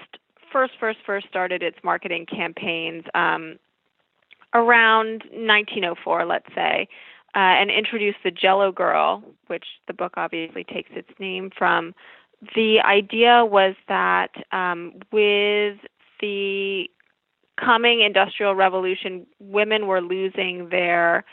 first 0.51 0.73
first 0.79 0.99
first 1.05 1.27
started 1.27 1.63
its 1.63 1.77
marketing 1.83 2.25
campaigns 2.25 3.03
um, 3.13 3.57
around 4.53 5.23
1904 5.31 6.25
let's 6.25 6.47
say 6.53 6.87
uh, 7.35 7.39
and 7.59 7.69
introduced 7.69 8.19
the 8.23 8.31
Jello 8.31 8.71
Girl, 8.71 9.23
which 9.47 9.65
the 9.87 9.93
book 9.93 10.13
obviously 10.15 10.63
takes 10.63 10.91
its 10.93 11.09
name 11.19 11.51
from. 11.55 11.93
The 12.55 12.79
idea 12.79 13.45
was 13.45 13.75
that 13.87 14.29
um, 14.51 14.93
with 15.11 15.77
the 16.21 16.89
coming 17.59 18.01
industrial 18.01 18.55
revolution, 18.55 19.25
women 19.39 19.87
were 19.87 20.01
losing 20.01 20.69
their 20.69 21.25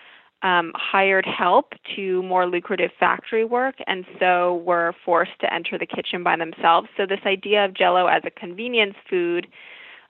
um, 0.42 0.72
hired 0.74 1.24
help 1.24 1.74
to 1.94 2.22
more 2.24 2.46
lucrative 2.46 2.90
factory 2.98 3.44
work, 3.44 3.76
and 3.86 4.04
so 4.18 4.56
were 4.66 4.92
forced 5.04 5.38
to 5.40 5.54
enter 5.54 5.78
the 5.78 5.86
kitchen 5.86 6.24
by 6.24 6.36
themselves. 6.36 6.88
So 6.96 7.06
this 7.06 7.20
idea 7.24 7.64
of 7.64 7.74
Jello 7.74 8.06
as 8.06 8.22
a 8.24 8.30
convenience 8.30 8.96
food, 9.08 9.46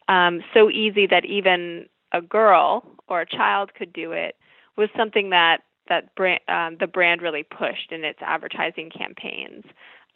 um, 0.09 0.41
so 0.55 0.71
easy 0.71 1.07
that 1.07 1.27
even 1.27 1.87
a 2.13 2.23
girl 2.23 2.83
or 3.09 3.21
a 3.21 3.27
child 3.27 3.75
could 3.75 3.93
do 3.93 4.13
it, 4.13 4.37
was 4.77 4.89
something 4.97 5.29
that 5.31 5.59
that 5.89 6.15
brand, 6.15 6.41
um, 6.49 6.77
the 6.79 6.87
brand 6.87 7.23
really 7.23 7.43
pushed 7.43 7.91
in 7.91 8.05
its 8.05 8.19
advertising 8.23 8.91
campaigns. 8.91 9.65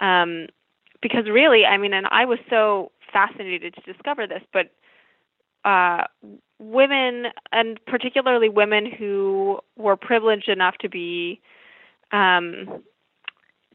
Um, 0.00 0.46
because 1.02 1.28
really, 1.28 1.64
I 1.64 1.76
mean, 1.76 1.92
and 1.92 2.06
I 2.10 2.24
was 2.24 2.38
so 2.48 2.92
fascinated 3.12 3.74
to 3.74 3.92
discover 3.92 4.26
this, 4.26 4.42
but 4.52 4.70
uh, 5.64 6.04
women, 6.58 7.26
and 7.52 7.78
particularly 7.86 8.48
women 8.48 8.86
who 8.90 9.58
were 9.76 9.96
privileged 9.96 10.48
enough 10.48 10.76
to 10.78 10.88
be 10.88 11.40
um, 12.12 12.82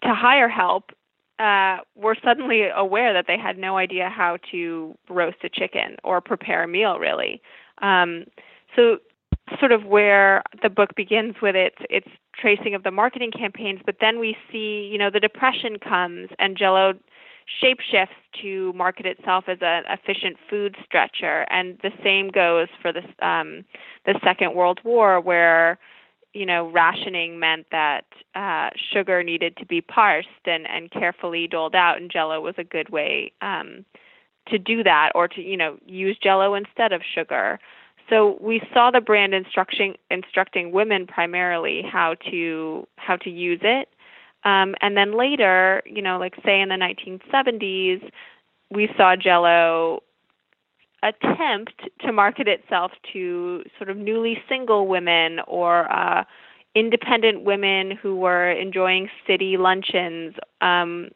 to 0.04 0.16
hire 0.16 0.50
help, 0.50 0.92
uh, 1.38 1.78
were 1.96 2.16
suddenly 2.24 2.70
aware 2.76 3.14
that 3.14 3.26
they 3.28 3.38
had 3.38 3.58
no 3.58 3.78
idea 3.78 4.10
how 4.10 4.38
to 4.52 4.98
roast 5.10 5.38
a 5.44 5.50
chicken 5.50 5.98
or 6.04 6.22
prepare 6.22 6.64
a 6.64 6.68
meal, 6.68 6.98
really. 6.98 7.42
Um, 7.82 8.26
so 8.76 8.98
sort 9.60 9.72
of 9.72 9.86
where 9.86 10.44
the 10.62 10.70
book 10.70 10.96
begins 10.96 11.36
with 11.42 11.56
its 11.56 11.78
its 11.90 12.08
tracing 12.40 12.74
of 12.74 12.84
the 12.84 12.92
marketing 12.92 13.32
campaigns, 13.32 13.82
but 13.86 13.98
then 14.00 14.20
we 14.20 14.36
see, 14.52 14.90
you 14.92 14.98
know, 14.98 15.10
the 15.10 15.20
depression 15.20 15.78
comes 15.78 16.30
and 16.40 16.58
Jello 16.58 16.94
shapeshifts 17.62 18.08
to 18.42 18.72
market 18.74 19.06
itself 19.06 19.46
as 19.48 19.58
an 19.62 19.84
efficient 19.90 20.38
food 20.50 20.76
stretcher, 20.86 21.46
and 21.50 21.78
the 21.82 21.92
same 22.04 22.30
goes 22.30 22.68
for 22.82 22.92
the 22.92 23.02
um, 23.26 23.64
the 24.06 24.20
Second 24.24 24.54
World 24.54 24.80
War, 24.84 25.20
where 25.20 25.78
you 26.34 26.46
know 26.46 26.70
rationing 26.70 27.40
meant 27.40 27.68
that 27.72 28.06
uh, 28.36 28.70
sugar 28.94 29.24
needed 29.24 29.58
to 29.58 29.66
be 29.66 29.82
parsed 29.82 30.28
and 30.46 30.68
and 30.68 30.92
carefully 30.92 31.48
doled 31.48 31.76
out, 31.76 31.98
and 31.98 32.12
Jello 32.12 32.40
was 32.42 32.56
a 32.58 32.64
good 32.64 32.90
way 32.90 33.32
um, 33.42 33.86
to 34.48 34.58
do 34.58 34.84
that, 34.84 35.12
or 35.16 35.28
to 35.28 35.42
you 35.42 35.58
know 35.58 35.78
use 35.86 36.18
Jello 36.22 36.54
instead 36.54 36.94
of 36.94 37.02
sugar. 37.16 37.60
So 38.12 38.38
we 38.42 38.62
saw 38.74 38.92
the 38.92 39.00
brand 39.00 39.34
instructing 39.34 39.96
instructing 40.10 40.74
women 40.74 41.08
primarily 41.08 41.82
how 41.82 42.16
to 42.30 42.86
how 42.98 43.16
to 43.16 43.30
use 43.30 43.62
it, 43.64 43.88
um, 44.44 44.76
and 44.82 44.98
then 44.98 45.18
later, 45.18 45.82
you 45.86 46.02
know, 46.02 46.20
like 46.20 46.36
say 46.44 46.60
in 46.60 46.68
the 46.68 46.76
1970s, 46.76 48.10
we 48.70 48.90
saw 48.98 49.16
Jello 49.16 50.04
attempt 51.04 51.90
to 52.02 52.12
market 52.12 52.48
itself 52.50 52.92
to 53.14 53.64
sort 53.78 53.90
of 53.90 53.96
newly 53.96 54.38
single 54.48 54.88
women 54.88 55.40
or 55.48 55.92
uh, 55.92 56.26
independent 56.76 57.44
women 57.44 57.92
who 57.92 58.18
were 58.18 58.52
enjoying 58.52 59.10
city 59.26 59.56
luncheons. 59.58 60.36
Um, 60.60 61.10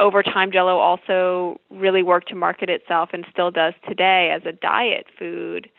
over 0.00 0.22
time, 0.22 0.50
Jello 0.50 0.78
also 0.78 1.60
really 1.70 2.02
worked 2.02 2.28
to 2.30 2.34
market 2.34 2.70
itself 2.70 3.10
and 3.12 3.24
still 3.30 3.50
does 3.50 3.74
today 3.86 4.34
as 4.34 4.42
a 4.46 4.52
diet 4.52 5.06
food. 5.18 5.70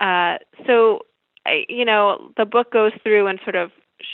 Uh, 0.00 0.38
so, 0.66 1.00
I, 1.46 1.64
you 1.68 1.84
know, 1.84 2.32
the 2.36 2.44
book 2.44 2.72
goes 2.72 2.92
through 3.02 3.26
and 3.26 3.38
sort 3.44 3.56
of 3.56 3.70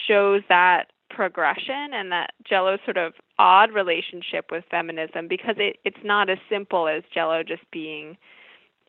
shows 0.09 0.43
that 0.49 0.87
progression 1.11 1.93
and 1.95 2.12
that 2.12 2.33
Jello's 2.49 2.81
sort 2.85 2.97
of 2.97 3.14
odd 3.38 3.73
relationship 3.73 4.47
with 4.50 4.64
feminism 4.71 5.28
because 5.28 5.55
it, 5.59 5.78
it's 5.85 6.05
not 6.05 6.28
as 6.28 6.38
simple 6.50 6.88
as 6.88 7.02
Jello 7.14 7.43
just 7.43 7.62
being 7.71 8.16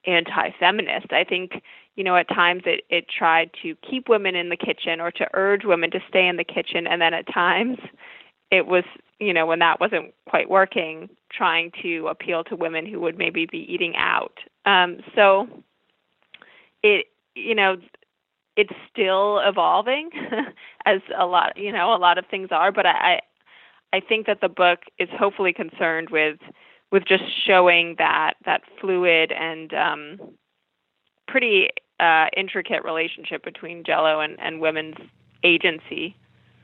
anti-feminist. 0.05 1.11
I 1.11 1.23
think 1.23 1.61
you 1.95 2.03
know 2.03 2.15
at 2.15 2.27
times 2.29 2.63
it 2.65 2.83
it 2.89 3.05
tried 3.09 3.51
to 3.61 3.75
keep 3.89 4.09
women 4.09 4.35
in 4.35 4.49
the 4.49 4.57
kitchen 4.57 4.99
or 5.01 5.11
to 5.11 5.27
urge 5.33 5.65
women 5.65 5.91
to 5.91 5.99
stay 6.07 6.27
in 6.27 6.37
the 6.37 6.43
kitchen, 6.43 6.87
and 6.87 7.01
then 7.01 7.13
at 7.13 7.31
times 7.31 7.77
it 8.51 8.65
was 8.65 8.83
you 9.19 9.33
know 9.33 9.45
when 9.45 9.59
that 9.59 9.79
wasn't 9.79 10.13
quite 10.27 10.49
working, 10.49 11.09
trying 11.31 11.71
to 11.81 12.07
appeal 12.07 12.43
to 12.45 12.55
women 12.55 12.85
who 12.85 12.99
would 13.01 13.17
maybe 13.17 13.45
be 13.45 13.71
eating 13.71 13.95
out. 13.97 14.37
Um, 14.65 14.99
so 15.15 15.47
it 16.83 17.07
you 17.35 17.55
know 17.55 17.77
it's 18.55 18.73
still 18.91 19.39
evolving 19.39 20.09
as 20.85 21.01
a 21.17 21.25
lot 21.25 21.57
you 21.57 21.71
know 21.71 21.93
a 21.93 21.97
lot 21.97 22.17
of 22.17 22.25
things 22.29 22.49
are 22.51 22.71
but 22.71 22.85
i 22.85 23.19
i 23.93 23.99
think 23.99 24.25
that 24.25 24.41
the 24.41 24.49
book 24.49 24.79
is 24.99 25.09
hopefully 25.17 25.53
concerned 25.53 26.09
with 26.09 26.37
with 26.91 27.03
just 27.05 27.23
showing 27.45 27.95
that 27.97 28.33
that 28.45 28.61
fluid 28.79 29.31
and 29.31 29.73
um 29.73 30.17
pretty 31.27 31.69
uh 31.99 32.25
intricate 32.35 32.83
relationship 32.83 33.43
between 33.43 33.83
jello 33.83 34.19
and 34.19 34.39
and 34.39 34.59
women's 34.59 34.95
agency. 35.43 36.15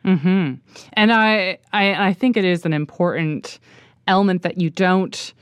Mhm 0.04 0.60
and 0.94 1.14
i 1.14 1.58
i 1.72 2.08
i 2.08 2.14
think 2.14 2.36
it 2.36 2.44
is 2.44 2.66
an 2.66 2.74
important 2.74 3.60
element 4.08 4.42
that 4.42 4.60
you 4.60 4.70
don't 4.70 5.34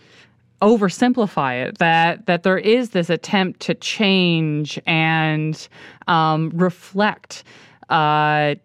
oversimplify 0.61 1.67
it 1.67 1.77
that 1.79 2.25
that 2.27 2.43
there 2.43 2.57
is 2.57 2.91
this 2.91 3.09
attempt 3.09 3.59
to 3.61 3.73
change 3.75 4.79
and 4.85 5.67
um, 6.07 6.51
reflect 6.53 7.43
uh, 7.89 8.55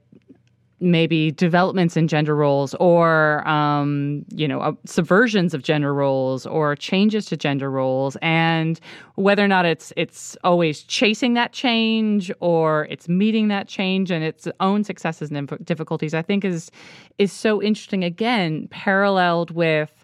maybe 0.79 1.31
developments 1.33 1.97
in 1.97 2.07
gender 2.07 2.37
roles 2.37 2.75
or 2.75 3.47
um, 3.49 4.25
you 4.29 4.47
know 4.47 4.61
uh, 4.61 4.73
subversions 4.87 5.55
of 5.55 5.63
gender 5.63 5.95
roles 5.95 6.45
or 6.45 6.77
changes 6.77 7.25
to 7.27 7.37
gender 7.37 7.71
roles 7.71 8.17
and 8.21 8.79
whether 9.15 9.43
or 9.43 9.49
not 9.49 9.65
it's 9.65 9.91
it's 9.97 10.37
always 10.45 10.83
chasing 10.83 11.33
that 11.33 11.53
change 11.53 12.31
or 12.41 12.87
it's 12.91 13.09
meeting 13.09 13.49
that 13.49 13.69
change 13.69 14.11
and 14.11 14.23
its 14.23 14.47
own 14.61 14.85
successes 14.85 15.31
and 15.31 15.51
difficulties 15.65 16.13
i 16.13 16.21
think 16.21 16.45
is 16.45 16.71
is 17.17 17.33
so 17.33 17.63
interesting 17.63 18.05
again 18.05 18.69
paralleled 18.69 19.51
with 19.53 19.96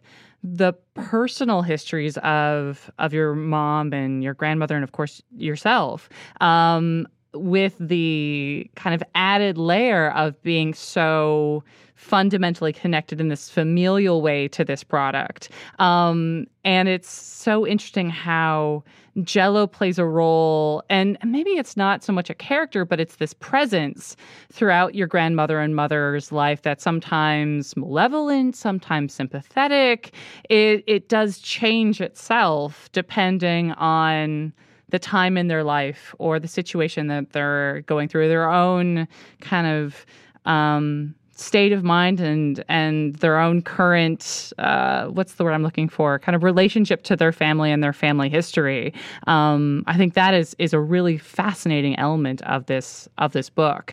the 0.42 0.72
personal 0.94 1.62
histories 1.62 2.16
of 2.18 2.90
of 2.98 3.12
your 3.12 3.34
mom 3.34 3.92
and 3.92 4.22
your 4.24 4.34
grandmother 4.34 4.74
and 4.74 4.84
of 4.84 4.92
course 4.92 5.22
yourself 5.36 6.08
um, 6.40 7.06
with 7.34 7.76
the 7.78 8.70
kind 8.76 8.94
of 8.94 9.02
added 9.14 9.58
layer 9.58 10.10
of 10.12 10.40
being 10.42 10.74
so 10.74 11.62
fundamentally 12.02 12.72
connected 12.72 13.20
in 13.20 13.28
this 13.28 13.48
familial 13.48 14.22
way 14.22 14.48
to 14.48 14.64
this 14.64 14.82
product. 14.82 15.48
Um, 15.78 16.46
and 16.64 16.88
it's 16.88 17.08
so 17.08 17.66
interesting 17.66 18.10
how 18.10 18.82
Jello 19.22 19.66
plays 19.66 19.98
a 19.98 20.04
role, 20.04 20.82
and 20.88 21.18
maybe 21.24 21.50
it's 21.50 21.76
not 21.76 22.02
so 22.02 22.12
much 22.12 22.30
a 22.30 22.34
character, 22.34 22.84
but 22.84 22.98
it's 22.98 23.16
this 23.16 23.34
presence 23.34 24.16
throughout 24.50 24.94
your 24.94 25.06
grandmother 25.06 25.60
and 25.60 25.76
mother's 25.76 26.32
life 26.32 26.62
that's 26.62 26.82
sometimes 26.82 27.76
malevolent, 27.76 28.56
sometimes 28.56 29.12
sympathetic. 29.12 30.12
It 30.48 30.82
it 30.86 31.08
does 31.08 31.38
change 31.38 32.00
itself 32.00 32.88
depending 32.92 33.72
on 33.72 34.52
the 34.92 34.98
time 34.98 35.38
in 35.38 35.48
their 35.48 35.64
life 35.64 36.14
or 36.18 36.38
the 36.38 36.46
situation 36.46 37.08
that 37.08 37.32
they're 37.32 37.80
going 37.86 38.08
through, 38.08 38.28
their 38.28 38.48
own 38.48 39.08
kind 39.40 39.66
of 39.66 40.06
um, 40.44 41.14
state 41.34 41.72
of 41.72 41.82
mind 41.82 42.20
and 42.20 42.62
and 42.68 43.16
their 43.16 43.38
own 43.38 43.62
current 43.62 44.52
uh, 44.58 45.06
what's 45.06 45.34
the 45.34 45.44
word 45.44 45.52
I'm 45.52 45.62
looking 45.62 45.88
for 45.88 46.18
kind 46.18 46.36
of 46.36 46.42
relationship 46.42 47.02
to 47.04 47.16
their 47.16 47.32
family 47.32 47.72
and 47.72 47.82
their 47.82 47.94
family 47.94 48.28
history. 48.28 48.92
Um, 49.26 49.82
I 49.86 49.96
think 49.96 50.12
that 50.12 50.34
is 50.34 50.54
is 50.58 50.74
a 50.74 50.80
really 50.80 51.16
fascinating 51.16 51.98
element 51.98 52.42
of 52.42 52.66
this 52.66 53.08
of 53.16 53.32
this 53.32 53.48
book. 53.48 53.90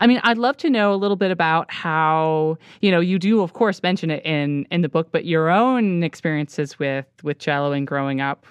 I 0.00 0.06
mean, 0.06 0.20
I'd 0.22 0.38
love 0.38 0.56
to 0.58 0.70
know 0.70 0.92
a 0.92 0.96
little 0.96 1.16
bit 1.16 1.30
about 1.30 1.70
how 1.70 2.58
you 2.82 2.90
know 2.90 3.00
you 3.00 3.18
do, 3.18 3.40
of 3.40 3.54
course, 3.54 3.82
mention 3.82 4.10
it 4.10 4.24
in 4.26 4.66
in 4.70 4.82
the 4.82 4.88
book, 4.90 5.08
but 5.12 5.24
your 5.24 5.48
own 5.48 6.02
experiences 6.02 6.78
with 6.78 7.06
with 7.22 7.38
Jello 7.38 7.72
and 7.72 7.86
growing 7.86 8.20
up 8.20 8.44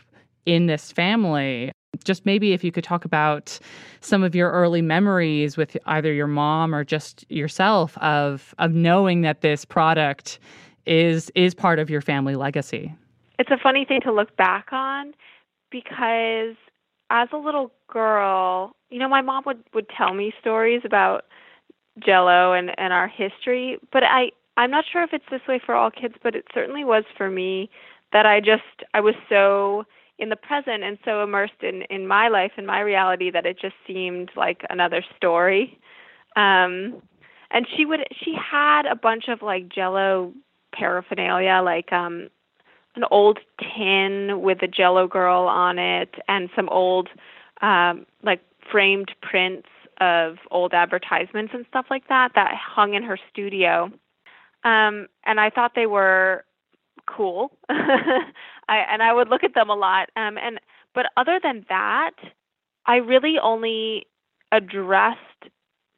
in 0.48 0.66
this 0.66 0.92
family 0.92 1.72
just 2.04 2.26
maybe 2.26 2.54
if 2.54 2.64
you 2.64 2.72
could 2.72 2.84
talk 2.84 3.06
about 3.06 3.60
some 4.00 4.24
of 4.24 4.34
your 4.34 4.52
early 4.52 4.82
memories 4.82 5.58
with 5.58 5.78
either 5.86 6.14
your 6.14 6.28
mom 6.28 6.74
or 6.74 6.84
just 6.84 7.30
yourself 7.30 7.98
of 8.00 8.56
of 8.58 8.72
knowing 8.72 9.22
that 9.22 9.42
this 9.42 9.66
product 9.66 10.40
is 10.86 11.32
is 11.36 11.54
part 11.54 11.80
of 11.80 11.90
your 11.90 12.02
family 12.02 12.36
legacy. 12.36 12.94
It's 13.40 13.52
a 13.52 13.58
funny 13.58 13.86
thing 13.86 14.02
to 14.02 14.12
look 14.12 14.36
back 14.38 14.68
on 14.72 15.14
because 15.70 16.56
as 17.10 17.28
a 17.34 17.38
little 17.38 17.72
girl, 17.88 18.76
you 18.90 19.00
know, 19.00 19.10
my 19.10 19.22
mom 19.22 19.44
would 19.46 19.64
would 19.74 19.88
tell 19.90 20.14
me 20.14 20.34
stories 20.40 20.82
about 20.86 21.26
Jello 22.00 22.54
and 22.54 22.72
and 22.80 22.94
our 22.94 23.08
history, 23.08 23.78
but 23.92 24.04
I 24.04 24.32
I'm 24.58 24.72
not 24.72 24.86
sure 24.92 25.04
if 25.04 25.14
it's 25.14 25.26
this 25.30 25.42
way 25.48 25.60
for 25.64 25.76
all 25.76 25.92
kids, 25.92 26.16
but 26.24 26.36
it 26.36 26.46
certainly 26.54 26.84
was 26.84 27.04
for 27.18 27.30
me 27.30 27.70
that 28.14 28.26
I 28.26 28.40
just 28.40 28.84
I 28.94 29.02
was 29.02 29.16
so 29.30 29.86
in 30.22 30.30
the 30.30 30.36
present 30.36 30.84
and 30.84 30.98
so 31.04 31.24
immersed 31.24 31.62
in 31.62 31.82
in 31.90 32.08
my 32.08 32.30
life 32.30 32.52
and 32.56 32.68
my 32.68 32.80
reality 32.80 33.32
that 33.32 33.46
it 33.46 33.60
just 33.60 33.76
seemed 33.86 34.30
like 34.38 34.62
another 34.70 35.04
story. 35.18 35.78
Um 36.36 37.02
and 37.50 37.68
she 37.76 37.86
would 37.86 38.02
she 38.24 38.34
had 38.36 38.86
a 38.86 38.96
bunch 38.96 39.26
of 39.28 39.42
like 39.42 39.68
jello 39.68 40.32
paraphernalia 40.74 41.62
like 41.64 41.92
um 41.92 42.30
an 42.96 43.04
old 43.10 43.40
tin 43.60 44.42
with 44.42 44.62
a 44.62 44.68
jello 44.68 45.08
girl 45.08 45.44
on 45.44 45.80
it 45.80 46.16
and 46.28 46.50
some 46.56 46.70
old 46.70 47.10
um 47.62 48.06
like 48.24 48.42
framed 48.72 49.12
prints 49.22 49.68
of 50.00 50.38
old 50.52 50.74
advertisements 50.74 51.52
and 51.54 51.66
stuff 51.68 51.88
like 51.90 52.08
that 52.08 52.32
that 52.36 52.54
hung 52.56 52.94
in 52.94 53.04
her 53.04 53.18
studio. 53.32 53.86
Um 54.64 55.08
and 55.26 55.40
i 55.40 55.50
thought 55.50 55.74
they 55.76 55.88
were 55.88 56.46
cool. 57.16 57.52
I 57.70 58.78
and 58.90 59.02
I 59.04 59.14
would 59.14 59.30
look 59.30 59.44
at 59.44 59.54
them 59.54 59.70
a 59.70 59.76
lot. 59.76 60.10
Um, 60.16 60.38
and 60.38 60.60
but 60.94 61.08
other 61.18 61.40
than 61.42 61.66
that, 61.70 62.16
I 62.86 62.98
really 62.98 63.36
only 63.42 64.06
addressed 64.52 65.20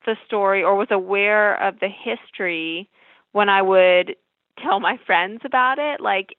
the 0.06 0.15
story 0.26 0.63
or 0.63 0.76
was 0.76 0.89
aware 0.91 1.62
of 1.65 1.80
the 1.80 1.88
history 1.89 2.89
when 3.32 3.49
I 3.49 3.62
would 3.62 4.15
tell 4.62 4.80
my 4.80 4.99
friends 5.06 5.41
about 5.45 5.80
it, 5.80 6.02
like 6.02 6.36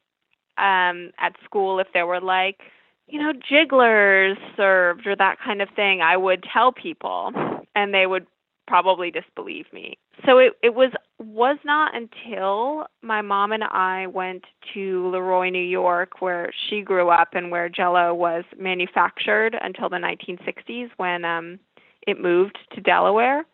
um, 0.59 1.11
at 1.19 1.35
school 1.45 1.81
if 1.81 1.89
there 1.93 2.07
were 2.07 2.21
like 2.21 2.61
you 3.07 3.21
know 3.21 3.33
jigglers 3.33 4.37
served 4.57 5.07
or 5.07 5.17
that 5.17 5.37
kind 5.45 5.63
of 5.63 5.69
thing. 5.75 6.01
I 6.01 6.17
would 6.17 6.45
tell 6.53 6.73
people, 6.73 7.33
and 7.75 7.93
they 7.95 8.07
would 8.07 8.27
probably 8.66 9.11
disbelieve 9.11 9.66
me. 9.72 9.98
So 10.27 10.38
it 10.38 10.55
it 10.62 10.74
was 10.74 10.90
was 11.18 11.59
not 11.64 11.92
until 11.94 12.87
my 13.03 13.22
mom 13.22 13.53
and 13.53 13.64
I 13.64 14.07
went 14.07 14.44
to 14.74 15.09
Le 15.11 15.20
Roy, 15.20 15.50
New 15.50 15.62
York, 15.62 16.20
where 16.20 16.53
she 16.68 16.83
grew 16.83 17.11
up 17.11 17.29
and 17.33 17.50
where 17.50 17.68
Jello 17.68 18.14
was 18.14 18.44
manufactured 18.59 19.57
until 19.61 19.88
the 19.88 19.96
1960s 19.96 20.90
when 20.96 21.24
um 21.24 21.59
it 22.07 22.20
moved 22.20 22.59
to 22.74 22.81
Delaware. 22.81 23.44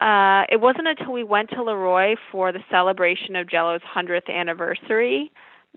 Uh, 0.00 0.44
it 0.50 0.60
wasn't 0.60 0.88
until 0.88 1.12
we 1.12 1.22
went 1.22 1.48
to 1.50 1.62
Le 1.62 1.76
Roy 1.76 2.16
for 2.32 2.50
the 2.50 2.58
celebration 2.70 3.36
of 3.36 3.48
Jello's 3.48 3.82
100th 3.94 4.28
anniversary 4.28 5.30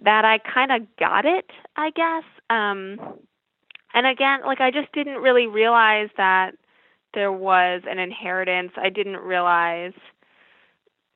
that 0.03 0.25
I 0.25 0.39
kind 0.39 0.71
of 0.71 0.81
got 0.97 1.25
it, 1.25 1.45
I 1.77 1.91
guess. 1.91 2.23
Um, 2.49 2.97
and 3.93 4.07
again, 4.07 4.39
like 4.45 4.61
I 4.61 4.71
just 4.71 4.91
didn't 4.93 5.17
really 5.17 5.47
realize 5.47 6.09
that 6.17 6.51
there 7.15 7.31
was 7.31 7.81
an 7.89 7.97
inheritance. 7.97 8.73
I 8.77 8.89
didn't 8.89 9.17
realize 9.17 9.93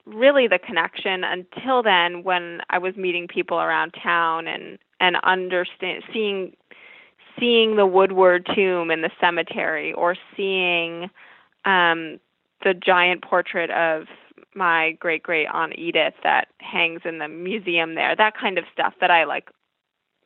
really 0.06 0.48
the 0.48 0.60
connection 0.60 1.24
until 1.24 1.84
then 1.84 2.24
when 2.24 2.62
I 2.70 2.80
was 2.80 2.96
meeting 2.96 3.28
people 3.28 3.60
around 3.60 3.94
town 4.02 4.48
and 4.48 4.80
and 5.00 5.18
understand 5.24 6.04
seeing 6.12 6.56
seeing 7.40 7.76
the 7.76 7.86
Woodward 7.86 8.48
tomb 8.56 8.92
in 8.92 9.02
the 9.02 9.12
cemetery 9.22 9.94
or 9.94 10.16
seeing 10.36 11.04
um 11.66 12.20
the 12.64 12.74
giant 12.74 13.22
portrait 13.24 13.70
of 13.70 14.08
my 14.56 14.94
great 14.94 15.22
great 15.22 15.48
aunt 15.48 15.78
Edith 15.78 16.16
that 16.24 16.48
hangs 16.60 17.02
in 17.06 17.20
the 17.20 17.28
museum 17.28 17.94
there 17.94 18.16
that 18.16 18.36
kind 18.36 18.58
of 18.58 18.66
stuff 18.74 18.94
that 19.02 19.12
I 19.12 19.26
like 19.26 19.50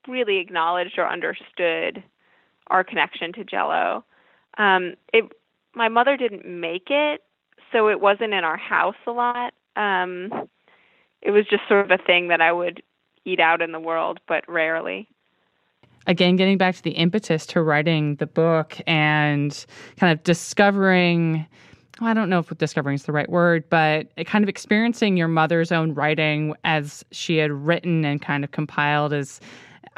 really 0.08 0.38
acknowledged 0.38 0.98
or 0.98 1.08
understood 1.08 2.04
our 2.68 2.84
connection 2.84 3.34
to 3.34 3.44
jello 3.44 4.06
um 4.58 4.94
it 5.12 5.26
my 5.76 5.90
mother 5.90 6.18
didn't 6.18 6.46
make 6.46 6.88
it, 6.90 7.22
so 7.72 7.90
it 7.90 8.00
wasn't 8.00 8.34
in 8.34 8.44
our 8.44 8.58
house 8.58 8.96
a 9.08 9.12
lot. 9.12 9.54
Um, 9.76 10.30
it 11.22 11.32
was 11.32 11.46
just 11.50 11.64
sort 11.68 11.90
of 11.90 11.92
a 11.92 12.04
thing 12.04 12.28
that 12.28 12.42
I 12.42 12.52
would 12.52 12.84
eat 13.26 13.40
out 13.40 13.62
in 13.62 13.72
the 13.72 13.80
world, 13.80 14.20
but 14.28 14.44
rarely. 14.48 15.08
Again, 16.06 16.36
getting 16.36 16.58
back 16.58 16.76
to 16.76 16.84
the 16.84 16.92
impetus 16.92 17.46
to 17.48 17.62
writing 17.62 18.16
the 18.16 18.28
book 18.28 18.78
and 18.86 19.66
kind 19.98 20.12
of 20.12 20.24
discovering. 20.24 21.48
I 22.02 22.14
don't 22.14 22.30
know 22.30 22.40
if 22.40 22.50
discovering 22.58 22.96
is 22.96 23.04
the 23.04 23.14
right 23.14 23.30
word, 23.30 23.70
but 23.70 24.08
kind 24.26 24.44
of 24.44 24.50
experiencing 24.50 25.16
your 25.16 25.28
mother's 25.30 25.72
own 25.72 25.94
writing 25.94 26.56
as 26.66 27.06
she 27.12 27.38
had 27.38 27.52
written 27.52 28.04
and 28.04 28.22
kind 28.22 28.44
of 28.44 28.52
compiled 28.52 29.14
as 29.14 29.40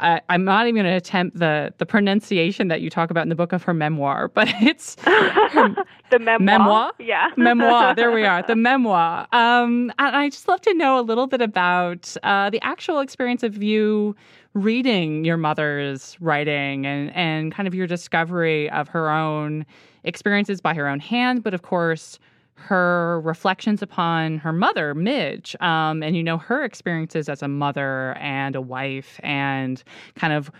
I, 0.00 0.20
am 0.28 0.44
not 0.44 0.66
even 0.66 0.82
going 0.82 0.92
to 0.92 0.96
attempt 0.96 1.38
the 1.38 1.72
the 1.78 1.86
pronunciation 1.86 2.68
that 2.68 2.80
you 2.80 2.90
talk 2.90 3.10
about 3.10 3.22
in 3.22 3.28
the 3.28 3.34
book 3.34 3.52
of 3.52 3.62
her 3.64 3.74
memoir, 3.74 4.28
but 4.34 4.48
it's 4.60 4.94
the 5.04 6.18
memoir. 6.18 6.38
Memoir, 6.38 6.92
yeah, 6.98 7.30
memoir. 7.36 7.94
There 7.94 8.10
we 8.10 8.24
are, 8.24 8.42
the 8.42 8.56
memoir. 8.56 9.26
Um, 9.32 9.92
and 9.98 10.16
I 10.16 10.28
just 10.28 10.48
love 10.48 10.60
to 10.62 10.74
know 10.74 10.98
a 10.98 11.02
little 11.02 11.26
bit 11.26 11.40
about 11.40 12.16
uh, 12.22 12.50
the 12.50 12.60
actual 12.62 13.00
experience 13.00 13.42
of 13.42 13.62
you 13.62 14.14
reading 14.54 15.24
your 15.24 15.36
mother's 15.36 16.16
writing 16.20 16.86
and 16.86 17.14
and 17.14 17.52
kind 17.52 17.66
of 17.66 17.74
your 17.74 17.86
discovery 17.86 18.70
of 18.70 18.88
her 18.88 19.10
own 19.10 19.66
experiences 20.04 20.60
by 20.60 20.74
her 20.74 20.88
own 20.88 21.00
hand, 21.00 21.42
but 21.42 21.54
of 21.54 21.62
course 21.62 22.18
her 22.56 23.20
reflections 23.20 23.82
upon 23.82 24.38
her 24.38 24.52
mother, 24.52 24.94
Midge, 24.94 25.54
um, 25.60 26.02
and 26.02 26.16
you 26.16 26.22
know 26.22 26.38
her 26.38 26.64
experiences 26.64 27.28
as 27.28 27.42
a 27.42 27.48
mother 27.48 28.14
and 28.18 28.56
a 28.56 28.60
wife, 28.60 29.20
and 29.22 29.82
kind 30.14 30.32
of 30.32 30.50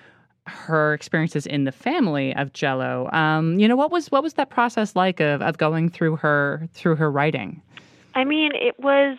her 0.46 0.94
experiences 0.94 1.46
in 1.46 1.64
the 1.64 1.72
family 1.72 2.34
of 2.36 2.52
Jello. 2.52 3.10
Um, 3.12 3.58
you 3.58 3.66
know 3.66 3.76
what 3.76 3.90
was 3.90 4.10
what 4.10 4.22
was 4.22 4.34
that 4.34 4.50
process 4.50 4.94
like 4.94 5.20
of 5.20 5.42
of 5.42 5.58
going 5.58 5.88
through 5.88 6.16
her 6.16 6.68
through 6.72 6.96
her 6.96 7.10
writing? 7.10 7.60
I 8.14 8.24
mean, 8.24 8.52
it 8.54 8.78
was 8.78 9.18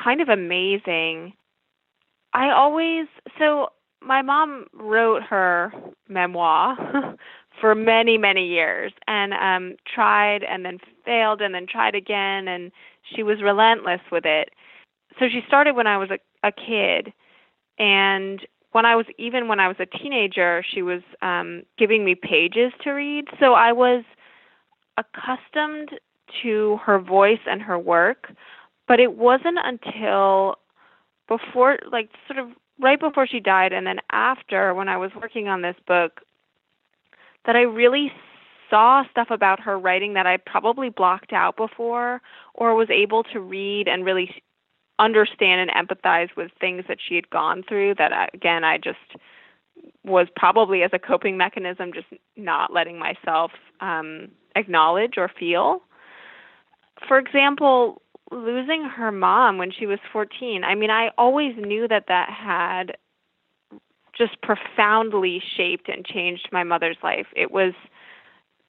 kind 0.00 0.20
of 0.20 0.28
amazing. 0.28 1.32
I 2.34 2.50
always 2.50 3.06
so 3.38 3.68
my 4.00 4.22
mom 4.22 4.66
wrote 4.72 5.22
her 5.22 5.72
memoir 6.08 6.76
for 7.60 7.74
many 7.74 8.18
many 8.18 8.46
years 8.46 8.92
and 9.06 9.32
um 9.34 9.76
tried 9.92 10.42
and 10.42 10.64
then 10.64 10.78
failed 11.04 11.40
and 11.40 11.54
then 11.54 11.66
tried 11.66 11.94
again 11.94 12.48
and 12.48 12.72
she 13.14 13.22
was 13.22 13.42
relentless 13.42 14.00
with 14.10 14.24
it. 14.24 14.50
So 15.18 15.26
she 15.28 15.40
started 15.46 15.76
when 15.76 15.86
I 15.86 15.98
was 15.98 16.10
a, 16.10 16.46
a 16.46 16.52
kid 16.52 17.12
and 17.78 18.40
when 18.72 18.86
I 18.86 18.96
was 18.96 19.06
even 19.18 19.48
when 19.48 19.60
I 19.60 19.68
was 19.68 19.76
a 19.80 19.86
teenager, 19.86 20.64
she 20.68 20.82
was 20.82 21.02
um 21.20 21.62
giving 21.78 22.04
me 22.04 22.14
pages 22.14 22.72
to 22.84 22.90
read. 22.90 23.26
So 23.38 23.52
I 23.52 23.72
was 23.72 24.04
accustomed 24.96 25.90
to 26.42 26.78
her 26.84 26.98
voice 26.98 27.40
and 27.46 27.60
her 27.62 27.78
work, 27.78 28.32
but 28.88 29.00
it 29.00 29.16
wasn't 29.16 29.58
until 29.62 30.56
before 31.28 31.78
like 31.90 32.10
sort 32.26 32.38
of 32.38 32.48
right 32.80 32.98
before 32.98 33.26
she 33.26 33.40
died 33.40 33.72
and 33.72 33.86
then 33.86 33.98
after 34.10 34.74
when 34.74 34.88
I 34.88 34.96
was 34.96 35.10
working 35.14 35.48
on 35.48 35.62
this 35.62 35.76
book 35.86 36.20
that 37.46 37.56
I 37.56 37.60
really 37.62 38.12
saw 38.72 39.04
stuff 39.10 39.28
about 39.30 39.60
her 39.60 39.78
writing 39.78 40.14
that 40.14 40.26
I 40.26 40.38
probably 40.38 40.88
blocked 40.88 41.34
out 41.34 41.58
before 41.58 42.22
or 42.54 42.74
was 42.74 42.88
able 42.88 43.22
to 43.24 43.40
read 43.40 43.86
and 43.86 44.04
really 44.04 44.42
understand 44.98 45.68
and 45.68 45.88
empathize 45.88 46.28
with 46.36 46.50
things 46.58 46.84
that 46.88 46.96
she 47.06 47.14
had 47.14 47.28
gone 47.28 47.62
through 47.68 47.94
that 47.98 48.12
I, 48.12 48.28
again 48.32 48.64
I 48.64 48.78
just 48.78 48.98
was 50.04 50.28
probably 50.36 50.82
as 50.82 50.90
a 50.94 50.98
coping 50.98 51.36
mechanism 51.36 51.92
just 51.92 52.06
not 52.36 52.72
letting 52.72 52.98
myself 52.98 53.50
um 53.80 54.28
acknowledge 54.56 55.14
or 55.16 55.30
feel. 55.38 55.82
For 57.06 57.18
example, 57.18 58.00
losing 58.30 58.84
her 58.84 59.12
mom 59.12 59.58
when 59.58 59.70
she 59.70 59.86
was 59.86 59.98
14, 60.12 60.64
I 60.64 60.74
mean, 60.74 60.90
I 60.90 61.10
always 61.18 61.54
knew 61.56 61.88
that 61.88 62.04
that 62.08 62.30
had 62.30 62.96
just 64.16 64.40
profoundly 64.42 65.42
shaped 65.56 65.88
and 65.88 66.04
changed 66.04 66.48
my 66.52 66.62
mother's 66.62 66.98
life. 67.02 67.26
It 67.34 67.50
was 67.50 67.72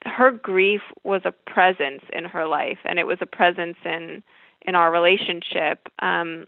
her 0.06 0.32
grief 0.32 0.82
was 1.04 1.22
a 1.26 1.32
presence 1.32 2.04
in 2.12 2.26
her 2.26 2.48
life 2.48 2.80
and 2.86 3.00
it 3.00 3.08
was 3.08 3.18
a 3.22 3.26
presence 3.26 3.78
in 3.86 4.24
in 4.66 4.76
our 4.76 4.92
relationship. 4.92 5.88
Um 6.00 6.46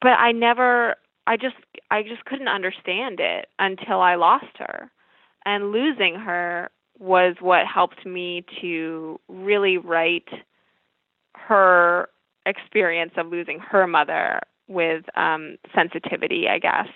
but 0.00 0.12
I 0.12 0.32
never 0.32 0.96
I 1.26 1.36
just 1.36 1.56
I 1.90 2.02
just 2.02 2.24
couldn't 2.24 2.48
understand 2.48 3.20
it 3.20 3.48
until 3.58 4.00
I 4.00 4.16
lost 4.16 4.58
her. 4.58 4.90
And 5.46 5.72
losing 5.72 6.14
her 6.14 6.70
was 6.98 7.36
what 7.40 7.66
helped 7.66 8.06
me 8.06 8.44
to 8.60 9.20
really 9.28 9.78
write 9.78 10.28
her 11.34 12.08
experience 12.46 13.12
of 13.16 13.26
losing 13.28 13.58
her 13.58 13.86
mother 13.86 14.40
with 14.68 15.04
um 15.16 15.56
sensitivity 15.74 16.46
i 16.48 16.58
guess 16.58 16.88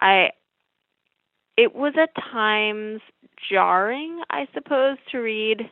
i 0.00 0.30
it 1.56 1.74
was 1.74 1.94
at 2.00 2.10
times 2.14 3.00
jarring 3.50 4.22
i 4.30 4.46
suppose 4.54 4.96
to 5.10 5.18
read 5.18 5.68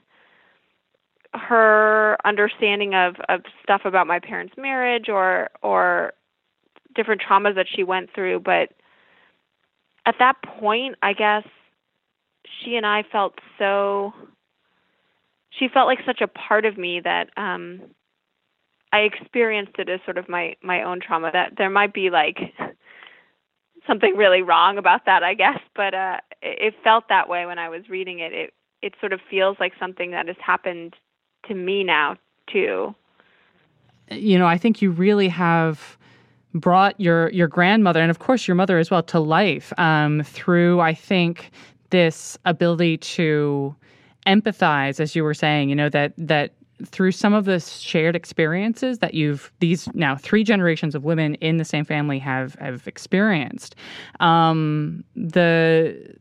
her 1.32 2.16
understanding 2.24 2.94
of 2.94 3.16
of 3.28 3.40
stuff 3.62 3.82
about 3.84 4.06
my 4.06 4.18
parents 4.18 4.54
marriage 4.56 5.08
or 5.08 5.50
or 5.62 6.12
different 6.94 7.20
traumas 7.20 7.54
that 7.54 7.66
she 7.68 7.82
went 7.82 8.12
through 8.14 8.38
but 8.40 8.70
at 10.06 10.14
that 10.18 10.36
point 10.42 10.94
i 11.02 11.12
guess 11.12 11.44
she 12.44 12.76
and 12.76 12.86
i 12.86 13.02
felt 13.10 13.34
so 13.58 14.12
she 15.50 15.68
felt 15.68 15.86
like 15.86 15.98
such 16.06 16.20
a 16.20 16.28
part 16.28 16.64
of 16.64 16.76
me 16.78 17.00
that 17.00 17.30
um 17.36 17.80
I 18.92 18.98
experienced 19.00 19.72
it 19.78 19.88
as 19.88 19.98
sort 20.04 20.18
of 20.18 20.28
my 20.28 20.54
my 20.62 20.84
own 20.84 21.00
trauma 21.00 21.30
that 21.32 21.54
there 21.58 21.68
might 21.68 21.92
be 21.92 22.10
like 22.10 22.54
something 23.86 24.16
really 24.16 24.42
wrong 24.42 24.78
about 24.78 25.04
that 25.06 25.22
I 25.22 25.34
guess 25.34 25.60
but 25.74 25.94
uh 25.94 26.18
it 26.42 26.74
felt 26.84 27.08
that 27.08 27.28
way 27.28 27.46
when 27.46 27.58
I 27.58 27.68
was 27.68 27.88
reading 27.88 28.20
it. 28.20 28.32
It 28.32 28.54
it 28.82 28.94
sort 29.00 29.14
of 29.14 29.20
feels 29.30 29.56
like 29.58 29.72
something 29.80 30.10
that 30.10 30.26
has 30.26 30.36
happened 30.44 30.94
to 31.48 31.54
me 31.54 31.84
now 31.84 32.16
too. 32.52 32.94
You 34.10 34.38
know 34.38 34.46
I 34.46 34.58
think 34.58 34.82
you 34.82 34.90
really 34.90 35.28
have 35.28 35.96
brought 36.54 36.98
your 37.00 37.30
your 37.30 37.48
grandmother 37.48 38.00
and 38.00 38.10
of 38.10 38.18
course 38.18 38.46
your 38.46 38.54
mother 38.54 38.78
as 38.78 38.90
well 38.90 39.02
to 39.02 39.18
life 39.18 39.72
um, 39.78 40.22
through 40.22 40.80
I 40.80 40.94
think 40.94 41.50
this 41.90 42.38
ability 42.44 42.98
to 42.98 43.74
empathize 44.26 45.00
as 45.00 45.14
you 45.14 45.24
were 45.24 45.34
saying 45.34 45.68
you 45.68 45.74
know 45.74 45.88
that 45.88 46.12
that 46.16 46.52
through 46.86 47.12
some 47.12 47.32
of 47.34 47.44
the 47.44 47.60
shared 47.60 48.16
experiences 48.16 48.98
that 48.98 49.14
you've 49.14 49.52
these 49.60 49.88
now 49.94 50.16
three 50.16 50.42
generations 50.42 50.94
of 50.94 51.04
women 51.04 51.34
in 51.36 51.56
the 51.56 51.64
same 51.64 51.84
family 51.84 52.18
have 52.18 52.54
have 52.56 52.86
experienced 52.86 53.76
um, 54.20 55.04
the 55.14 56.16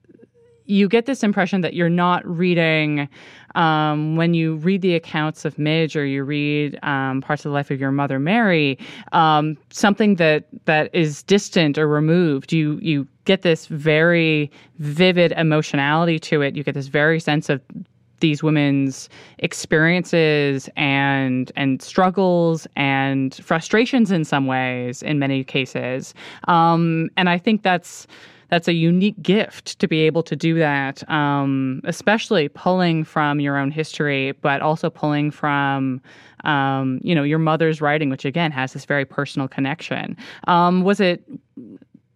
you 0.66 0.88
get 0.88 1.06
this 1.06 1.24
impression 1.24 1.62
that 1.62 1.74
you're 1.74 1.89
not 1.89 2.26
reading 2.26 3.10
um, 3.56 4.16
when 4.16 4.34
you 4.34 4.56
read 4.56 4.82
the 4.82 4.96
accounts 4.96 5.46
of 5.46 5.58
Midge 5.60 5.96
or 5.96 6.06
you 6.06 6.24
read 6.24 6.80
um, 6.84 7.22
parts 7.22 7.46
of 7.46 7.50
the 7.50 7.54
life 7.54 7.70
of 7.70 7.80
your 7.80 7.92
mother 7.92 8.20
Mary, 8.20 8.80
um, 9.12 9.58
something 9.70 10.16
that 10.16 10.46
that 10.66 10.94
is 10.94 11.24
distant 11.24 11.78
or 11.78 11.88
removed. 11.88 12.52
You 12.52 12.80
you 12.82 13.08
get 13.26 13.42
this 13.42 13.68
very 13.68 14.52
vivid 14.80 15.34
emotionality 15.34 16.20
to 16.20 16.42
it. 16.42 16.56
You 16.56 16.63
get 16.63 16.74
this 16.74 16.88
very 16.88 17.20
sense 17.20 17.50
of 17.50 17.62
these 18.24 18.42
women's 18.42 19.10
experiences 19.40 20.70
and 20.78 21.52
and 21.58 21.82
struggles 21.82 22.66
and 22.78 23.36
frustrations 23.36 24.12
in 24.12 24.24
some 24.24 24.48
ways 24.48 25.04
in 25.04 25.20
many 25.20 25.44
cases. 25.44 26.14
Um, 26.48 27.10
and 27.18 27.30
i 27.30 27.38
think 27.38 27.64
that's 27.64 28.08
that's 28.50 28.68
a 28.68 28.74
unique 28.74 29.20
gift 29.22 29.80
to 29.80 29.88
be 29.88 30.02
able 30.02 30.24
to 30.24 30.36
do 30.36 30.54
that 30.60 31.10
um, 31.10 31.82
especially 31.86 32.48
pulling 32.50 33.04
from 33.04 33.40
your 33.40 33.58
own 33.58 33.72
history 33.72 34.32
but 34.42 34.62
also 34.62 34.90
pulling 34.90 35.32
from 35.32 36.02
um, 36.44 37.00
you 37.04 37.16
know 37.16 37.24
your 37.24 37.40
mother's 37.40 37.82
writing 37.82 38.10
which 38.10 38.26
again 38.26 38.52
has 38.52 38.74
this 38.74 38.86
very 38.86 39.06
personal 39.06 39.48
connection. 39.48 40.16
Um, 40.48 40.84
was 40.84 41.00
it 41.00 41.24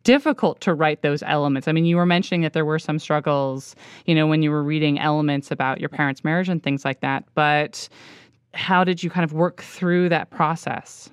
difficult 0.07 0.61
to 0.61 0.73
write 0.73 1.01
those 1.01 1.21
elements. 1.23 1.67
I 1.67 1.73
mean, 1.73 1.83
you 1.83 1.97
were 1.97 2.05
mentioning 2.05 2.39
that 2.43 2.53
there 2.53 2.63
were 2.63 2.79
some 2.79 2.97
struggles, 2.97 3.75
you 4.05 4.15
know, 4.15 4.25
when 4.25 4.41
you 4.41 4.49
were 4.49 4.63
reading 4.63 4.97
elements 4.99 5.51
about 5.51 5.81
your 5.81 5.89
parents' 5.89 6.23
marriage 6.23 6.47
and 6.47 6.63
things 6.63 6.85
like 6.85 7.01
that, 7.01 7.25
but 7.35 7.89
how 8.53 8.85
did 8.85 9.03
you 9.03 9.09
kind 9.09 9.25
of 9.25 9.33
work 9.33 9.61
through 9.61 10.07
that 10.07 10.29
process? 10.29 11.09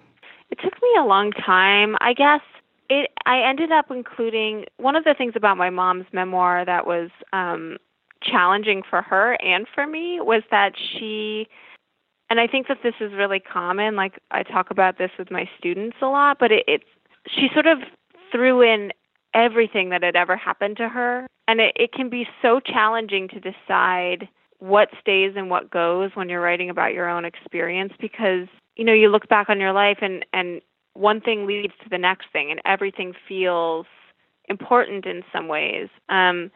It 0.50 0.60
took 0.62 0.74
me 0.80 0.88
a 0.96 1.04
long 1.04 1.32
time. 1.32 1.96
I 2.00 2.12
guess 2.12 2.40
it 2.88 3.10
I 3.26 3.40
ended 3.40 3.72
up 3.72 3.86
including 3.90 4.66
one 4.76 4.94
of 4.94 5.02
the 5.02 5.14
things 5.18 5.32
about 5.34 5.56
my 5.56 5.70
mom's 5.70 6.06
memoir 6.12 6.64
that 6.64 6.86
was 6.86 7.10
um 7.32 7.78
challenging 8.22 8.82
for 8.88 9.02
her 9.02 9.36
and 9.42 9.66
for 9.74 9.88
me 9.88 10.20
was 10.20 10.44
that 10.52 10.74
she 10.76 11.48
and 12.30 12.38
I 12.38 12.46
think 12.46 12.68
that 12.68 12.78
this 12.84 12.94
is 13.00 13.12
really 13.12 13.40
common 13.40 13.96
like 13.96 14.20
I 14.30 14.44
talk 14.44 14.70
about 14.70 14.98
this 14.98 15.10
with 15.18 15.32
my 15.32 15.48
students 15.58 15.96
a 16.00 16.06
lot 16.06 16.38
but 16.38 16.52
it, 16.52 16.64
it's 16.68 16.84
she 17.26 17.48
sort 17.52 17.66
of 17.66 17.78
threw 18.34 18.62
in 18.62 18.92
everything 19.32 19.90
that 19.90 20.02
had 20.02 20.16
ever 20.16 20.36
happened 20.36 20.76
to 20.78 20.88
her. 20.88 21.26
And 21.46 21.60
it, 21.60 21.72
it 21.76 21.92
can 21.92 22.08
be 22.08 22.26
so 22.42 22.60
challenging 22.60 23.28
to 23.28 23.40
decide 23.40 24.28
what 24.58 24.88
stays 25.00 25.34
and 25.36 25.50
what 25.50 25.70
goes 25.70 26.10
when 26.14 26.28
you're 26.28 26.40
writing 26.40 26.70
about 26.70 26.94
your 26.94 27.08
own 27.08 27.24
experience 27.24 27.92
because, 28.00 28.48
you 28.76 28.84
know, 28.84 28.92
you 28.92 29.08
look 29.08 29.28
back 29.28 29.48
on 29.50 29.60
your 29.60 29.72
life 29.72 29.98
and, 30.00 30.24
and 30.32 30.62
one 30.94 31.20
thing 31.20 31.46
leads 31.46 31.74
to 31.82 31.88
the 31.90 31.98
next 31.98 32.26
thing 32.32 32.50
and 32.50 32.60
everything 32.64 33.12
feels 33.28 33.86
important 34.48 35.06
in 35.06 35.22
some 35.32 35.48
ways. 35.48 35.88
Um, 36.08 36.50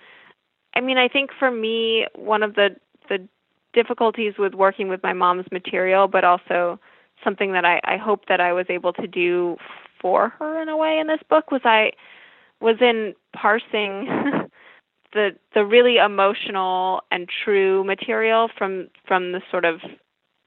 I 0.75 0.81
mean, 0.81 0.97
I 0.97 1.09
think 1.09 1.31
for 1.39 1.51
me, 1.51 2.07
one 2.15 2.43
of 2.43 2.55
the, 2.55 2.71
the 3.09 3.29
difficulties 3.73 4.35
with 4.39 4.55
working 4.55 4.89
with 4.89 5.03
my 5.03 5.13
mom's 5.13 5.47
material, 5.53 6.09
but 6.09 6.25
also 6.25 6.81
something 7.23 7.53
that 7.53 7.65
I, 7.65 7.81
I 7.85 7.97
hope 7.97 8.27
that 8.29 8.41
I 8.41 8.53
was 8.53 8.67
able 8.69 8.93
to 8.95 9.07
do 9.07 9.57
for 10.01 10.31
her 10.39 10.61
in 10.63 10.69
a 10.69 10.77
way 10.77 10.99
in 10.99 11.07
this 11.07 11.21
book 11.29 11.51
was 11.51 11.63
I 11.65 11.93
was 12.61 12.77
in 12.81 13.15
parsing 13.35 14.07
the 15.13 15.31
the 15.55 15.65
really 15.65 15.97
emotional 15.97 17.03
and 17.11 17.29
true 17.45 17.85
material 17.85 18.49
from 18.57 18.89
from 19.07 19.33
the 19.33 19.41
sort 19.51 19.65
of 19.65 19.81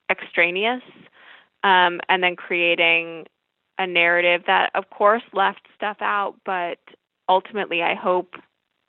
extraneous 0.09 0.83
um, 1.63 1.99
and 2.09 2.21
then 2.21 2.35
creating 2.35 3.25
a 3.77 3.87
narrative 3.87 4.43
that 4.47 4.71
of 4.75 4.89
course 4.89 5.23
left 5.33 5.61
stuff 5.75 5.97
out 6.01 6.35
but 6.45 6.79
ultimately 7.29 7.81
I 7.81 7.95
hope 7.95 8.35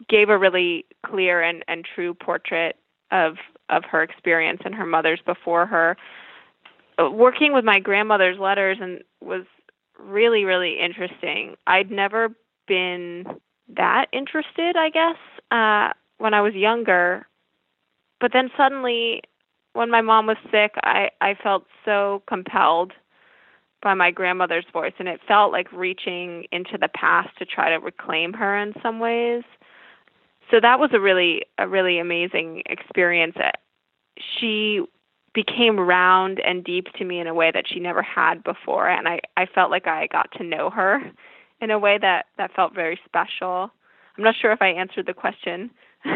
gave 0.08 0.28
a 0.28 0.38
really 0.38 0.84
clear 1.06 1.42
and, 1.42 1.64
and 1.68 1.84
true 1.94 2.14
portrait 2.14 2.76
of 3.10 3.36
of 3.68 3.84
her 3.84 4.02
experience 4.02 4.60
and 4.64 4.74
her 4.74 4.86
mother's 4.86 5.20
before 5.24 5.66
her. 5.66 5.96
Working 6.98 7.52
with 7.52 7.64
my 7.64 7.80
grandmother's 7.80 8.38
letters 8.38 8.78
and 8.80 9.00
was 9.20 9.44
really, 10.02 10.44
really 10.44 10.78
interesting. 10.80 11.56
I'd 11.66 11.90
never 11.90 12.30
been 12.66 13.24
that 13.76 14.06
interested, 14.12 14.76
I 14.76 14.90
guess, 14.90 15.16
uh, 15.50 15.92
when 16.18 16.34
I 16.34 16.40
was 16.40 16.54
younger. 16.54 17.26
But 18.20 18.32
then 18.32 18.50
suddenly, 18.56 19.22
when 19.72 19.90
my 19.90 20.00
mom 20.00 20.26
was 20.26 20.36
sick, 20.50 20.72
I, 20.82 21.10
I 21.20 21.34
felt 21.42 21.66
so 21.84 22.22
compelled 22.26 22.92
by 23.82 23.94
my 23.94 24.10
grandmother's 24.12 24.66
voice, 24.72 24.92
and 24.98 25.08
it 25.08 25.20
felt 25.26 25.50
like 25.50 25.72
reaching 25.72 26.44
into 26.52 26.78
the 26.78 26.88
past 26.88 27.36
to 27.38 27.44
try 27.44 27.70
to 27.70 27.76
reclaim 27.76 28.32
her 28.32 28.56
in 28.56 28.74
some 28.80 29.00
ways. 29.00 29.42
So 30.50 30.60
that 30.60 30.78
was 30.78 30.90
a 30.92 31.00
really, 31.00 31.42
a 31.58 31.66
really 31.66 31.98
amazing 31.98 32.62
experience. 32.66 33.36
She 34.38 34.82
became 35.34 35.78
round 35.78 36.40
and 36.40 36.64
deep 36.64 36.88
to 36.98 37.04
me 37.04 37.18
in 37.18 37.26
a 37.26 37.34
way 37.34 37.50
that 37.52 37.64
she 37.66 37.80
never 37.80 38.02
had 38.02 38.44
before 38.44 38.88
and 38.88 39.08
I 39.08 39.20
I 39.36 39.46
felt 39.46 39.70
like 39.70 39.86
I 39.86 40.06
got 40.08 40.30
to 40.38 40.44
know 40.44 40.70
her 40.70 41.00
in 41.60 41.70
a 41.70 41.78
way 41.78 41.98
that 41.98 42.26
that 42.38 42.52
felt 42.54 42.74
very 42.74 42.98
special. 43.04 43.70
I'm 44.18 44.24
not 44.24 44.34
sure 44.40 44.52
if 44.52 44.60
I 44.60 44.68
answered 44.68 45.06
the 45.06 45.14
question. 45.14 45.70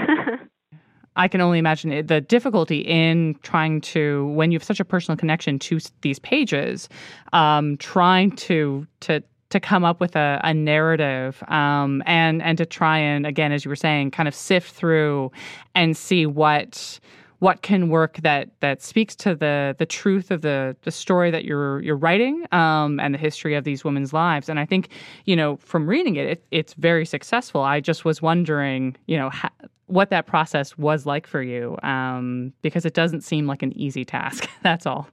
I 1.17 1.29
can 1.29 1.41
only 1.41 1.59
imagine 1.59 2.07
the 2.07 2.21
difficulty 2.21 2.81
in 2.81 3.37
trying 3.43 3.81
to, 3.81 4.27
when 4.29 4.53
you 4.53 4.57
have 4.57 4.65
such 4.65 4.81
a 4.81 4.85
personal 4.85 5.17
connection 5.17 5.59
to 5.61 5.79
these 6.03 6.19
pages, 6.19 6.89
um, 7.33 7.77
trying 7.79 8.33
to 8.33 8.87
to 9.01 9.23
to 9.49 9.61
come 9.61 9.85
up 9.85 10.01
with 10.01 10.17
a, 10.17 10.41
a 10.43 10.53
narrative 10.53 11.43
um, 11.49 12.03
and 12.05 12.43
and 12.43 12.59
to 12.59 12.67
try 12.67 12.99
and 12.99 13.27
again, 13.27 13.53
as 13.53 13.65
you 13.65 13.69
were 13.71 13.77
saying, 13.77 14.11
kind 14.11 14.29
of 14.29 14.35
sift 14.35 14.73
through 14.73 15.33
and 15.75 15.97
see 15.97 16.27
what 16.27 17.01
what 17.41 17.63
can 17.63 17.89
work 17.89 18.19
that 18.23 18.49
that 18.61 18.83
speaks 18.83 19.15
to 19.17 19.35
the 19.35 19.75
the 19.79 19.87
truth 19.87 20.31
of 20.31 20.43
the 20.43 20.77
the 20.83 20.91
story 20.91 21.31
that 21.31 21.45
you're 21.45 21.81
you're 21.83 21.97
writing 21.97 22.45
um, 22.53 22.99
and 23.01 23.15
the 23.15 23.19
history 23.19 23.55
of 23.55 23.65
these 23.65 23.85
women's 23.85 24.13
lives. 24.13 24.49
And 24.49 24.59
I 24.59 24.65
think 24.65 24.89
you 25.25 25.37
know 25.37 25.57
from 25.57 25.87
reading 25.87 26.17
it, 26.17 26.27
it 26.27 26.45
it's 26.51 26.75
very 26.75 27.05
successful. 27.05 27.63
I 27.63 27.81
just 27.81 28.05
was 28.05 28.23
wondering, 28.23 28.97
you 29.07 29.17
know, 29.17 29.31
ha- 29.31 29.53
what 29.87 30.11
that 30.11 30.27
process 30.27 30.77
was 30.79 31.07
like 31.07 31.27
for 31.27 31.43
you 31.43 31.77
um, 31.83 32.53
because 32.63 32.85
it 32.85 32.95
doesn't 32.95 33.23
seem 33.23 33.47
like 33.47 33.63
an 33.63 33.77
easy 33.77 34.05
task. 34.05 34.49
That's 34.63 34.87
all. 34.87 35.09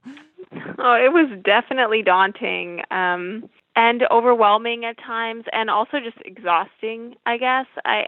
Oh, 0.78 0.94
it 0.94 1.12
was 1.12 1.30
definitely 1.44 2.02
daunting 2.02 2.82
um, 2.90 3.48
and 3.76 4.02
overwhelming 4.10 4.84
at 4.84 4.96
times, 4.98 5.44
and 5.52 5.68
also 5.68 5.98
just 5.98 6.18
exhausting. 6.24 7.16
I 7.26 7.38
guess 7.38 7.66
I 7.84 8.06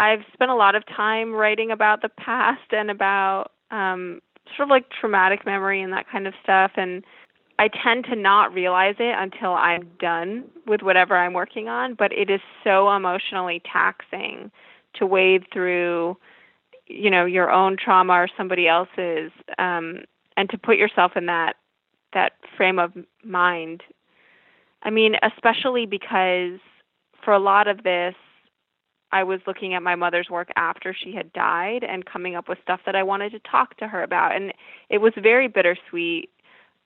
I've 0.00 0.20
spent 0.32 0.50
a 0.50 0.54
lot 0.54 0.74
of 0.74 0.84
time 0.86 1.32
writing 1.32 1.70
about 1.70 2.02
the 2.02 2.08
past 2.08 2.72
and 2.72 2.90
about 2.90 3.52
um, 3.70 4.20
sort 4.56 4.66
of 4.66 4.70
like 4.70 4.86
traumatic 5.00 5.44
memory 5.44 5.82
and 5.82 5.92
that 5.92 6.08
kind 6.10 6.26
of 6.26 6.34
stuff. 6.42 6.72
And 6.76 7.04
I 7.58 7.68
tend 7.68 8.04
to 8.04 8.16
not 8.16 8.54
realize 8.54 8.94
it 8.98 9.14
until 9.18 9.54
I'm 9.54 9.90
done 10.00 10.44
with 10.66 10.82
whatever 10.82 11.16
I'm 11.16 11.32
working 11.32 11.68
on. 11.68 11.94
But 11.94 12.12
it 12.12 12.30
is 12.30 12.40
so 12.62 12.90
emotionally 12.94 13.60
taxing 13.70 14.50
to 14.94 15.06
wade 15.06 15.44
through, 15.52 16.16
you 16.86 17.10
know, 17.10 17.24
your 17.24 17.50
own 17.50 17.76
trauma 17.82 18.14
or 18.14 18.28
somebody 18.36 18.68
else's, 18.68 19.32
um, 19.58 20.00
and 20.36 20.48
to 20.50 20.58
put 20.58 20.76
yourself 20.76 21.12
in 21.16 21.26
that 21.26 21.54
that 22.14 22.32
frame 22.56 22.78
of 22.78 22.92
mind. 23.24 23.82
I 24.82 24.90
mean, 24.90 25.16
especially 25.22 25.84
because 25.84 26.60
for 27.24 27.34
a 27.34 27.38
lot 27.38 27.68
of 27.68 27.82
this, 27.82 28.14
I 29.12 29.24
was 29.24 29.40
looking 29.46 29.74
at 29.74 29.82
my 29.82 29.94
mother's 29.94 30.28
work 30.30 30.48
after 30.56 30.94
she 30.94 31.14
had 31.14 31.32
died 31.32 31.82
and 31.82 32.04
coming 32.04 32.36
up 32.36 32.48
with 32.48 32.58
stuff 32.62 32.80
that 32.86 32.94
I 32.94 33.02
wanted 33.02 33.32
to 33.32 33.40
talk 33.40 33.76
to 33.78 33.88
her 33.88 34.02
about. 34.02 34.36
And 34.36 34.52
it 34.90 34.98
was 34.98 35.12
very 35.20 35.48
bittersweet. 35.48 36.30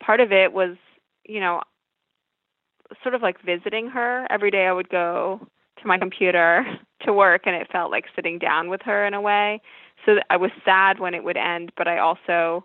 Part 0.01 0.21
of 0.21 0.33
it 0.33 0.53
was, 0.53 0.77
you 1.25 1.41
know, 1.41 1.63
sort 3.03 3.15
of 3.15 3.23
like 3.23 3.43
visiting 3.43 3.89
her. 3.89 4.27
Every 4.31 4.51
day 4.51 4.67
I 4.67 4.73
would 4.73 4.89
go 4.89 5.47
to 5.81 5.87
my 5.87 5.99
computer 5.99 6.65
to 7.05 7.13
work 7.13 7.43
and 7.47 7.57
it 7.57 7.71
felt 7.73 7.91
like 7.91 8.05
sitting 8.15 8.39
down 8.39 8.69
with 8.69 8.83
her 8.83 9.05
in 9.07 9.15
a 9.15 9.21
way. 9.21 9.61
So 10.07 10.17
I 10.31 10.37
was 10.37 10.51
sad 10.65 11.01
when 11.01 11.15
it 11.15 11.25
would 11.25 11.37
end, 11.37 11.73
but 11.77 11.89
I 11.89 11.99
also 11.99 12.65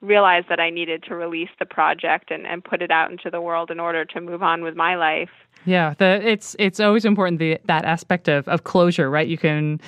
realized 0.00 0.48
that 0.48 0.60
I 0.60 0.70
needed 0.70 1.02
to 1.04 1.14
release 1.14 1.48
the 1.58 1.66
project 1.66 2.30
and, 2.30 2.46
and 2.46 2.62
put 2.62 2.82
it 2.82 2.90
out 2.90 3.10
into 3.10 3.30
the 3.30 3.40
world 3.40 3.70
in 3.70 3.80
order 3.80 4.04
to 4.04 4.20
move 4.20 4.42
on 4.42 4.62
with 4.62 4.76
my 4.76 4.94
life. 4.96 5.30
Yeah, 5.66 5.94
the, 5.98 6.20
it's 6.24 6.54
it's 6.58 6.78
always 6.80 7.04
important 7.04 7.40
the, 7.40 7.58
that 7.64 7.84
aspect 7.84 8.28
of, 8.28 8.46
of 8.48 8.64
closure, 8.64 9.10
right? 9.10 9.26
You 9.26 9.36
can 9.36 9.80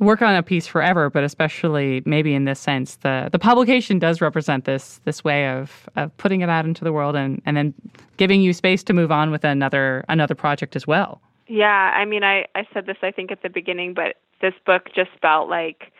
work 0.00 0.20
on 0.20 0.34
a 0.34 0.42
piece 0.42 0.66
forever, 0.66 1.08
but 1.08 1.22
especially 1.22 2.02
maybe 2.04 2.34
in 2.34 2.44
this 2.44 2.58
sense, 2.58 2.96
the 2.96 3.28
the 3.30 3.38
publication 3.38 3.98
does 3.98 4.20
represent 4.20 4.64
this 4.64 5.00
this 5.04 5.22
way 5.22 5.48
of, 5.48 5.88
of 5.96 6.14
putting 6.16 6.40
it 6.40 6.48
out 6.48 6.64
into 6.64 6.84
the 6.84 6.92
world 6.92 7.14
and, 7.14 7.40
and 7.46 7.56
then 7.56 7.72
giving 8.16 8.42
you 8.42 8.52
space 8.52 8.82
to 8.82 8.92
move 8.92 9.12
on 9.12 9.30
with 9.30 9.44
another 9.44 10.04
another 10.08 10.34
project 10.34 10.74
as 10.74 10.86
well. 10.86 11.20
Yeah, 11.46 11.92
I 11.94 12.04
mean, 12.04 12.24
I 12.24 12.46
I 12.56 12.66
said 12.74 12.86
this 12.86 12.98
I 13.02 13.12
think 13.12 13.30
at 13.30 13.42
the 13.42 13.48
beginning, 13.48 13.94
but 13.94 14.16
this 14.40 14.54
book 14.66 14.88
just 14.94 15.10
felt 15.20 15.48
like 15.48 15.92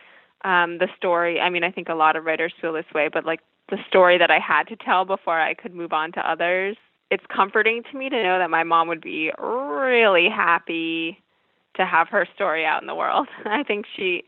um, 0.43 0.79
the 0.79 0.89
story. 0.97 1.39
I 1.39 1.49
mean, 1.49 1.63
I 1.63 1.71
think 1.71 1.87
a 1.87 1.95
lot 1.95 2.17
of 2.17 2.25
writers 2.25 2.53
feel 2.59 2.73
this 2.73 2.85
way, 2.93 3.09
but 3.11 3.25
like 3.25 3.39
the 3.69 3.77
story 3.87 4.17
that 4.17 4.29
I 4.29 4.39
had 4.39 4.67
to 4.67 4.75
tell 4.75 5.05
before 5.05 5.39
I 5.39 5.53
could 5.53 5.73
move 5.73 5.93
on 5.93 6.11
to 6.11 6.29
others 6.29 6.75
it's 7.13 7.23
comforting 7.27 7.83
to 7.91 7.95
me 7.95 8.09
to 8.09 8.23
know 8.23 8.39
that 8.39 8.49
my 8.49 8.63
mom 8.63 8.87
would 8.87 8.99
be 8.99 9.31
really 9.39 10.27
happy 10.29 11.21
to 11.75 11.85
have 11.85 12.07
her 12.09 12.27
story 12.33 12.65
out 12.65 12.81
in 12.81 12.87
the 12.87 12.95
world. 12.95 13.27
I 13.45 13.61
think 13.61 13.85
she 13.95 14.23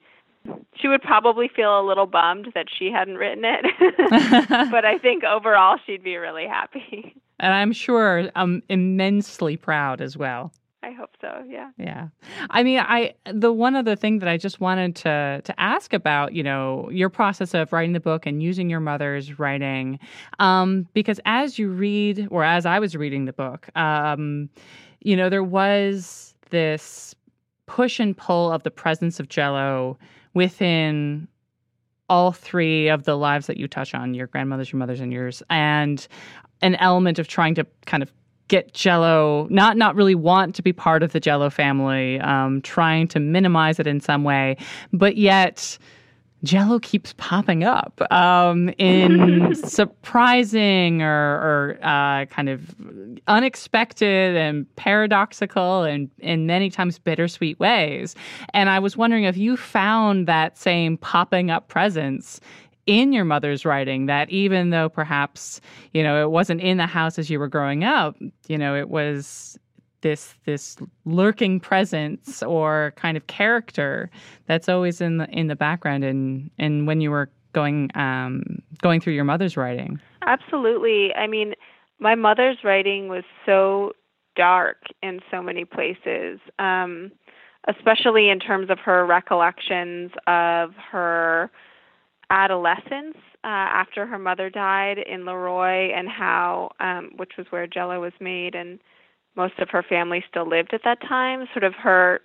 she 0.80 0.88
would 0.88 1.02
probably 1.02 1.48
feel 1.48 1.80
a 1.80 1.82
little 1.82 2.06
bummed 2.06 2.52
that 2.54 2.68
she 2.78 2.92
hadn't 2.92 3.16
written 3.16 3.44
it. 3.44 3.66
but 4.70 4.86
I 4.86 5.00
think 5.00 5.24
overall 5.24 5.80
she'd 5.84 6.04
be 6.04 6.18
really 6.18 6.46
happy. 6.46 7.16
And 7.40 7.52
I'm 7.52 7.74
sure 7.74 8.30
I'm 8.36 8.62
immensely 8.70 9.58
proud 9.58 10.02
as 10.02 10.16
well. 10.16 10.54
I 10.86 10.92
hope 10.92 11.18
so. 11.20 11.44
Yeah. 11.48 11.72
Yeah. 11.78 12.10
I 12.52 12.62
mean, 12.62 12.80
I 12.80 13.16
the 13.34 13.52
one 13.52 13.76
other 13.76 13.96
thing 13.96 14.20
that 14.20 14.30
I 14.30 14.38
just 14.38 14.60
wanted 14.60 14.96
to 14.98 15.42
to 15.44 15.60
ask 15.60 15.94
about, 15.94 16.34
you 16.34 16.44
know, 16.44 16.88
your 16.92 17.10
process 17.10 17.56
of 17.56 17.74
writing 17.74 17.94
the 17.94 18.00
book 18.00 18.28
and 18.28 18.44
using 18.44 18.70
your 18.70 18.80
mother's 18.80 19.40
writing, 19.40 19.98
um, 20.38 20.88
because 20.94 21.20
as 21.26 21.58
you 21.58 21.70
read, 21.70 22.28
or 22.30 22.44
as 22.44 22.68
I 22.68 22.78
was 22.78 22.96
reading 22.96 23.26
the 23.26 23.34
book, 23.34 23.68
um, 23.76 24.48
you 25.02 25.16
know, 25.16 25.28
there 25.28 25.44
was 25.44 26.36
this 26.52 27.16
push 27.66 28.00
and 28.00 28.16
pull 28.16 28.52
of 28.52 28.62
the 28.62 28.70
presence 28.70 29.20
of 29.20 29.28
Jello 29.28 29.98
within 30.36 31.28
all 32.10 32.32
three 32.32 32.90
of 32.90 33.06
the 33.06 33.18
lives 33.18 33.48
that 33.48 33.58
you 33.58 33.68
touch 33.68 33.96
on 33.96 34.14
your 34.14 34.28
grandmother's, 34.28 34.72
your 34.72 34.78
mother's, 34.78 35.00
and 35.00 35.12
yours, 35.12 35.42
and 35.50 36.08
an 36.62 36.76
element 36.76 37.18
of 37.18 37.28
trying 37.28 37.56
to 37.56 37.66
kind 37.88 38.04
of 38.04 38.14
get 38.48 38.74
Jello, 38.74 39.48
not 39.50 39.78
not 39.78 39.96
really 39.96 40.16
want 40.16 40.56
to 40.56 40.62
be 40.62 40.74
part 40.74 41.04
of 41.04 41.12
the 41.12 41.20
Jello 41.20 41.50
family, 41.50 42.20
um, 42.20 42.62
trying 42.62 43.08
to 43.10 43.20
minimize 43.20 43.80
it 43.80 43.88
in 43.88 44.00
some 44.00 44.24
way, 44.24 44.58
but 44.94 45.18
yet. 45.18 45.78
Jello 46.44 46.78
keeps 46.78 47.12
popping 47.18 47.64
up 47.64 48.00
um, 48.12 48.70
in 48.78 49.56
surprising 49.66 51.02
or, 51.02 51.08
or 51.10 51.80
uh, 51.82 52.26
kind 52.26 52.50
of 52.50 52.76
unexpected 53.28 54.36
and 54.36 54.68
paradoxical 54.76 55.82
and 55.84 56.08
in 56.20 56.46
many 56.46 56.70
times 56.70 57.00
bittersweet 57.00 57.60
ways. 57.60 58.14
And 58.54 58.70
I 58.70 58.78
was 58.78 58.96
wondering 58.96 59.24
if 59.24 59.38
you 59.38 59.58
found 59.58 60.28
that 60.28 60.56
same 60.56 60.98
popping 60.98 61.50
up 61.50 61.68
presence 61.68 62.40
in 62.88 63.12
your 63.14 63.26
mother's 63.26 63.66
writing 63.66 64.06
that 64.06 64.30
even 64.30 64.70
though 64.70 64.90
perhaps 64.90 65.60
you 65.94 66.04
know 66.04 66.22
it 66.22 66.30
wasn't 66.30 66.62
in 66.62 66.78
the 66.78 66.86
house 66.86 67.18
as 67.18 67.30
you 67.30 67.40
were 67.40 67.48
growing 67.48 67.84
up 67.84 68.16
you 68.48 68.58
know 68.58 68.76
it 68.76 68.90
was 68.90 69.58
this 70.02 70.36
this 70.46 70.78
lurking 71.06 71.60
presence 71.60 72.44
or 72.44 72.94
kind 72.96 73.18
of 73.18 73.26
character 73.26 74.10
that's 74.46 74.70
always 74.70 75.02
in 75.02 75.18
the 75.18 75.28
in 75.32 75.48
the 75.48 75.56
background 75.56 76.04
and 76.04 76.52
and 76.60 76.86
when 76.86 77.02
you 77.02 77.10
were 77.10 77.28
going 77.54 77.90
um 77.96 78.44
going 78.84 79.02
through 79.02 79.14
your 79.14 79.24
mother's 79.24 79.58
writing. 79.58 80.00
Absolutely. 80.22 81.12
I 81.16 81.26
mean 81.26 81.56
my 81.98 82.14
mother's 82.14 82.58
writing 82.64 83.08
was 83.08 83.24
so 83.48 83.94
dark 84.36 84.78
in 85.02 85.22
so 85.32 85.42
many 85.42 85.66
places 85.66 86.40
um 86.60 87.12
especially 87.68 88.30
in 88.30 88.40
terms 88.40 88.70
of 88.70 88.78
her 88.78 89.08
recollections 89.08 90.12
of 90.28 90.76
her 90.76 91.50
adolescence 92.30 93.18
uh, 93.44 93.48
after 93.48 94.06
her 94.06 94.20
mother 94.20 94.50
died 94.50 94.98
in 94.98 95.26
Le 95.26 95.36
Roy, 95.36 95.92
and 95.96 96.10
how, 96.10 96.72
um, 96.80 97.12
which 97.18 97.34
was 97.38 97.48
where 97.50 97.68
Jello 97.68 98.02
was 98.02 98.14
made, 98.20 98.56
and 98.56 98.80
most 99.36 99.60
of 99.60 99.70
her 99.70 99.84
family 99.84 100.24
still 100.30 100.48
lived 100.48 100.74
at 100.74 100.82
that 100.84 101.02
time. 101.02 101.48
Sort 101.54 101.64
of 101.64 101.74
her 101.76 102.22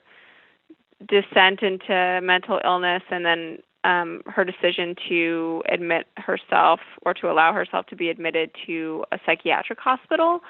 descent 1.08 1.62
into 1.62 2.20
mental 2.22 2.60
illness, 2.64 3.02
and 3.10 3.24
then 3.24 3.58
um, 3.84 4.22
her 4.26 4.44
decision 4.44 4.94
to 5.08 5.62
admit 5.72 6.06
herself 6.16 6.80
or 7.02 7.14
to 7.14 7.30
allow 7.30 7.52
herself 7.52 7.86
to 7.86 7.96
be 7.96 8.10
admitted 8.10 8.50
to 8.66 9.04
a 9.12 9.18
psychiatric 9.24 9.78
hospital. 9.78 10.40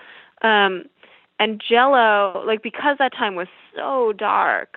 Um, 0.42 0.84
and 1.38 1.62
Jello, 1.66 2.42
like 2.46 2.62
because 2.62 2.96
that 2.98 3.12
time 3.12 3.34
was 3.34 3.48
so 3.74 4.12
dark, 4.12 4.76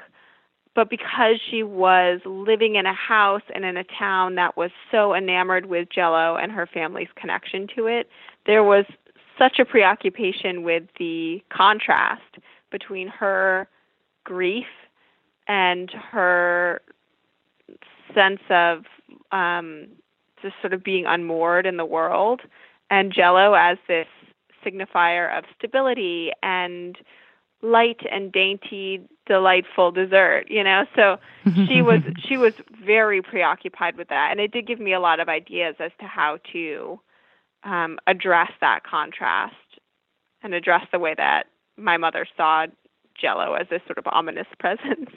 but 0.75 0.89
because 0.89 1.35
she 1.49 1.61
was 1.63 2.19
living 2.25 2.75
in 2.75 2.85
a 2.85 2.93
house 2.93 3.43
and 3.53 3.63
in 3.63 3.77
a 3.77 3.83
town 3.83 4.35
that 4.35 4.57
was 4.57 4.71
so 4.91 5.13
enamored 5.13 5.67
with 5.67 5.87
jello 5.93 6.35
and 6.35 6.51
her 6.51 6.67
family's 6.71 7.09
connection 7.15 7.67
to 7.75 7.87
it 7.87 8.07
there 8.45 8.63
was 8.63 8.85
such 9.37 9.59
a 9.59 9.65
preoccupation 9.65 10.63
with 10.63 10.83
the 10.99 11.41
contrast 11.55 12.37
between 12.71 13.07
her 13.07 13.67
grief 14.23 14.65
and 15.47 15.91
her 15.91 16.81
sense 18.13 18.41
of 18.49 18.83
um 19.31 19.87
just 20.41 20.55
sort 20.61 20.73
of 20.73 20.83
being 20.83 21.05
unmoored 21.05 21.65
in 21.65 21.77
the 21.77 21.85
world 21.85 22.41
and 22.89 23.13
jello 23.13 23.53
as 23.53 23.77
this 23.87 24.07
signifier 24.65 25.35
of 25.37 25.43
stability 25.57 26.31
and 26.41 26.97
light 27.63 28.01
and 28.11 28.31
dainty, 28.31 29.01
delightful 29.25 29.91
dessert, 29.91 30.45
you 30.49 30.63
know. 30.63 30.85
So 30.95 31.17
she 31.67 31.81
was 31.81 32.01
she 32.27 32.37
was 32.37 32.53
very 32.85 33.21
preoccupied 33.21 33.97
with 33.97 34.09
that, 34.09 34.29
and 34.31 34.39
it 34.39 34.51
did 34.51 34.67
give 34.67 34.79
me 34.79 34.93
a 34.93 34.99
lot 34.99 35.19
of 35.19 35.29
ideas 35.29 35.75
as 35.79 35.91
to 35.99 36.05
how 36.05 36.37
to 36.51 36.99
um, 37.63 37.97
address 38.05 38.51
that 38.61 38.81
contrast 38.83 39.55
and 40.43 40.53
address 40.53 40.85
the 40.91 40.99
way 40.99 41.15
that 41.17 41.45
my 41.77 41.97
mother 41.97 42.27
saw 42.37 42.67
Jello 43.19 43.53
as 43.53 43.67
this 43.69 43.81
sort 43.87 43.97
of 43.97 44.05
ominous 44.07 44.47
presence. 44.59 45.09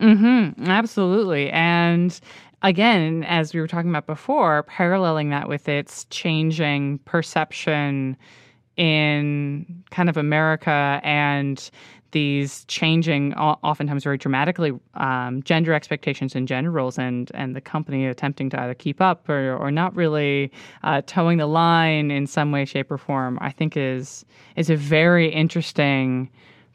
mm-hmm. 0.00 0.64
Absolutely, 0.68 1.50
and 1.50 2.20
again, 2.62 3.24
as 3.24 3.54
we 3.54 3.60
were 3.60 3.68
talking 3.68 3.90
about 3.90 4.06
before, 4.06 4.64
paralleling 4.64 5.30
that 5.30 5.48
with 5.48 5.68
its 5.68 6.04
changing 6.06 6.98
perception 7.04 8.16
in 8.78 9.84
kind 9.90 10.08
of 10.08 10.16
America 10.16 11.00
and 11.02 11.70
these 12.12 12.64
changing, 12.66 13.34
oftentimes 13.34 14.02
very 14.02 14.16
dramatically, 14.16 14.72
um, 14.94 15.42
gender 15.42 15.74
expectations 15.74 16.34
and 16.34 16.48
gender 16.48 16.70
roles, 16.70 16.98
and 16.98 17.30
and 17.34 17.54
the 17.54 17.60
company 17.60 18.06
attempting 18.06 18.48
to 18.50 18.60
either 18.60 18.74
keep 18.74 19.00
up 19.00 19.28
or 19.28 19.54
or 19.56 19.70
not 19.70 19.94
really 19.94 20.50
uh, 20.84 21.02
toeing 21.06 21.36
the 21.36 21.46
line 21.46 22.10
in 22.10 22.26
some 22.26 22.50
way, 22.50 22.64
shape, 22.64 22.90
or 22.90 22.96
form, 22.96 23.38
I 23.42 23.50
think 23.50 23.76
is 23.76 24.24
is 24.56 24.70
a 24.70 24.76
very 24.76 25.28
interesting 25.28 26.30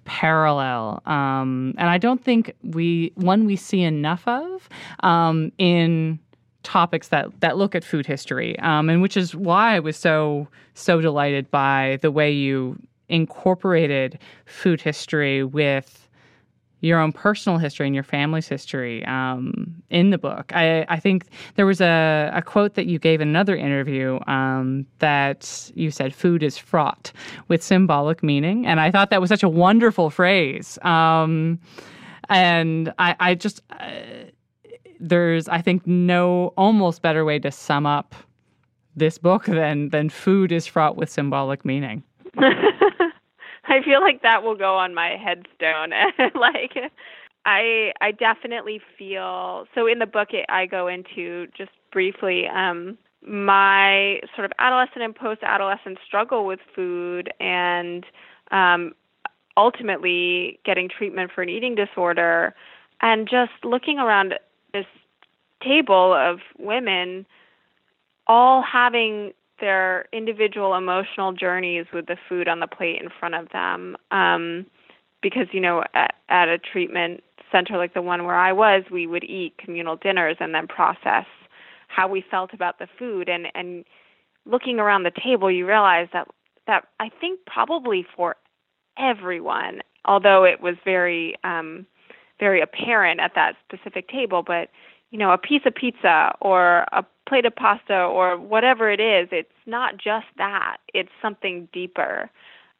parallel, 0.06 1.02
um, 1.08 1.74
and 1.78 1.90
I 1.90 1.98
don't 1.98 2.24
think 2.24 2.54
we 2.62 3.12
one 3.16 3.46
we 3.46 3.56
see 3.56 3.82
enough 3.82 4.28
of 4.28 4.70
um, 5.00 5.52
in 5.58 6.20
topics 6.64 7.10
that 7.10 7.30
that 7.42 7.58
look 7.58 7.76
at 7.76 7.84
food 7.84 8.06
history, 8.06 8.58
um, 8.60 8.90
and 8.90 9.02
which 9.02 9.18
is 9.18 9.36
why 9.36 9.76
I 9.76 9.80
was 9.80 9.98
so 9.98 10.48
so 10.74 11.02
delighted 11.02 11.52
by 11.52 12.00
the 12.02 12.12
way 12.12 12.32
you 12.32 12.78
incorporated 13.10 14.18
food 14.46 14.82
history 14.82 15.44
with 15.44 16.04
your 16.84 17.00
own 17.00 17.14
personal 17.14 17.58
history 17.58 17.86
and 17.86 17.96
your 17.96 18.04
family's 18.04 18.46
history 18.46 19.06
um, 19.06 19.82
in 19.90 20.10
the 20.10 20.18
book. 20.18 20.52
I, 20.54 20.86
I, 20.90 21.00
think 21.00 21.28
there 21.56 21.66
was 21.66 21.80
a, 21.80 22.30
a, 22.34 22.42
quote 22.42 22.74
that 22.74 22.88
you 22.88 23.00
gave 23.00 23.22
in 23.22 23.30
another 23.30 23.56
interview 23.56 24.20
um, 24.28 24.86
that 25.00 25.72
you 25.76 25.92
said, 25.92 26.14
food 26.14 26.44
is 26.44 26.58
fraught 26.58 27.14
with 27.48 27.64
symbolic 27.64 28.22
meaning. 28.22 28.68
And 28.68 28.82
I 28.82 28.92
thought 28.92 29.12
that 29.12 29.22
was 29.22 29.30
such 29.30 29.44
a 29.44 29.50
wonderful 29.50 30.10
phrase. 30.10 30.78
Um, 30.82 31.58
and 32.28 32.94
I, 33.00 33.16
I 33.18 33.36
just, 33.36 33.62
uh, 33.70 33.86
there's, 35.04 35.50
I 35.50 35.62
think, 35.62 35.86
no 35.86 36.54
almost 36.58 37.02
better 37.02 37.26
way 37.26 37.38
to 37.40 37.52
sum 37.52 37.86
up 37.86 38.16
this 38.96 39.18
book 39.18 39.46
than, 39.46 39.90
than 39.90 40.10
food 40.10 40.52
is 40.52 40.66
fraught 40.66 40.96
with 40.96 41.10
symbolic 41.10 41.66
meaning. 41.66 42.04
I 42.38 43.82
feel 43.84 44.02
like 44.02 44.22
that 44.22 44.44
will 44.44 44.56
go 44.56 44.76
on 44.76 44.94
my 44.94 45.18
headstone. 45.18 45.92
like 46.40 46.92
I 47.46 47.92
I 48.02 48.12
definitely 48.12 48.82
feel 48.98 49.66
so 49.76 49.88
in 49.88 50.00
the 50.00 50.06
book 50.06 50.30
it, 50.32 50.46
I 50.50 50.66
go 50.66 50.88
into 50.88 51.48
just 51.58 51.72
briefly 51.92 52.48
um 52.48 52.98
my 53.26 54.20
sort 54.36 54.46
of 54.46 54.52
adolescent 54.60 55.02
and 55.02 55.16
post-adolescent 55.16 55.98
struggle 56.06 56.46
with 56.46 56.60
food 56.76 57.32
and 57.40 58.06
um 58.52 58.94
ultimately 59.56 60.60
getting 60.66 60.90
treatment 60.90 61.32
for 61.34 61.42
an 61.42 61.50
eating 61.50 61.76
disorder 61.76 62.54
and 63.02 63.30
just 63.30 63.52
looking 63.64 64.00
around 64.00 64.34
this 64.74 64.86
table 65.64 66.14
of 66.14 66.40
women 66.58 67.26
all 68.28 68.62
having 68.62 69.34
their 69.60 70.06
individual 70.12 70.76
emotional 70.76 71.32
journeys 71.32 71.86
with 71.94 72.08
the 72.08 72.18
food 72.28 72.48
on 72.48 72.60
the 72.60 72.68
plate 72.68 73.02
in 73.02 73.10
front 73.20 73.36
of 73.36 73.50
them. 73.50 73.96
Um, 74.12 74.66
because, 75.22 75.48
you 75.52 75.62
know, 75.62 75.84
at, 75.94 76.16
at 76.30 76.50
a 76.50 76.58
treatment 76.58 77.24
center 77.52 77.78
like 77.78 77.94
the 77.94 78.02
one 78.02 78.26
where 78.26 78.36
I 78.36 78.52
was, 78.52 78.84
we 78.92 79.08
would 79.08 79.24
eat 79.24 79.58
communal 79.58 79.96
dinners 79.96 80.38
and 80.40 80.54
then 80.54 80.68
process 80.68 81.26
how 81.88 82.08
we 82.08 82.26
felt 82.30 82.54
about 82.54 82.80
the 82.80 82.88
food. 83.00 83.30
And, 83.30 83.48
and 83.56 83.86
looking 84.46 84.80
around 84.80 85.04
the 85.04 85.12
table, 85.12 85.50
you 85.50 85.66
realize 85.66 86.08
that, 86.12 86.28
that 86.68 86.86
I 87.00 87.10
think 87.22 87.40
probably 87.46 88.06
for 88.16 88.36
everyone, 88.98 89.82
although 90.04 90.44
it 90.44 90.62
was 90.62 90.76
very, 90.84 91.36
um, 91.44 91.86
very 92.40 92.62
apparent 92.62 93.20
at 93.20 93.34
that 93.36 93.56
specific 93.68 94.10
table, 94.10 94.44
but 94.44 94.70
you 95.12 95.20
know, 95.20 95.32
a 95.32 95.38
piece 95.38 95.62
of 95.66 95.76
pizza 95.76 96.34
or 96.42 96.86
a 96.92 97.06
plate 97.30 97.46
of 97.46 97.56
pasta 97.56 97.96
or 97.96 98.36
whatever 98.38 98.90
it 98.90 99.00
is, 99.00 99.30
it's 99.32 99.52
not 99.68 99.98
just 99.98 100.26
that. 100.38 100.78
It's 100.94 101.12
something 101.22 101.68
deeper. 101.72 102.32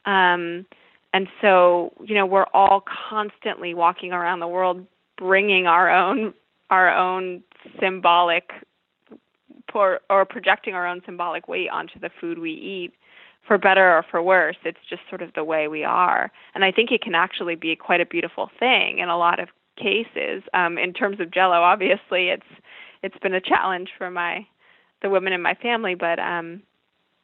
Um, 0.06 0.66
and 1.14 1.28
so, 1.42 1.94
you 2.04 2.16
know, 2.16 2.26
we're 2.26 2.48
all 2.54 2.84
constantly 3.10 3.76
walking 3.76 4.14
around 4.14 4.40
the 4.40 4.48
world 4.48 4.86
bringing 5.16 5.68
our 5.68 5.92
own 5.92 6.34
our 6.72 6.96
own 6.96 7.44
symbolic 7.80 8.50
or, 9.74 10.00
or 10.10 10.26
projecting 10.26 10.74
our 10.74 10.88
own 10.88 11.02
symbolic 11.06 11.48
weight 11.48 11.70
onto 11.70 12.00
the 12.00 12.10
food 12.20 12.40
we 12.40 12.52
eat 12.52 12.94
for 13.48 13.58
better 13.58 13.98
or 13.98 14.06
for 14.10 14.22
worse 14.22 14.58
it's 14.64 14.80
just 14.90 15.02
sort 15.10 15.22
of 15.22 15.34
the 15.34 15.44
way 15.44 15.68
we 15.68 15.84
are 15.84 16.32
and 16.56 16.64
i 16.64 16.72
think 16.72 16.92
it 16.92 17.02
can 17.02 17.16
actually 17.16 17.56
be 17.56 17.76
quite 17.76 18.02
a 18.02 18.06
beautiful 18.06 18.50
thing 18.60 19.00
in 19.00 19.10
a 19.10 19.18
lot 19.18 19.40
of 19.40 19.50
cases. 19.76 20.44
Um, 20.54 20.78
in 20.78 20.94
terms 20.94 21.20
of 21.20 21.32
Jello, 21.32 21.62
obviously, 21.62 22.30
it's 22.30 22.48
it's 23.02 23.18
been 23.20 23.34
a 23.34 23.42
challenge 23.42 23.90
for 23.98 24.10
my 24.10 24.46
the 25.02 25.10
women 25.10 25.34
in 25.34 25.42
my 25.42 25.56
family, 25.56 25.96
but 25.96 26.20
um, 26.20 26.62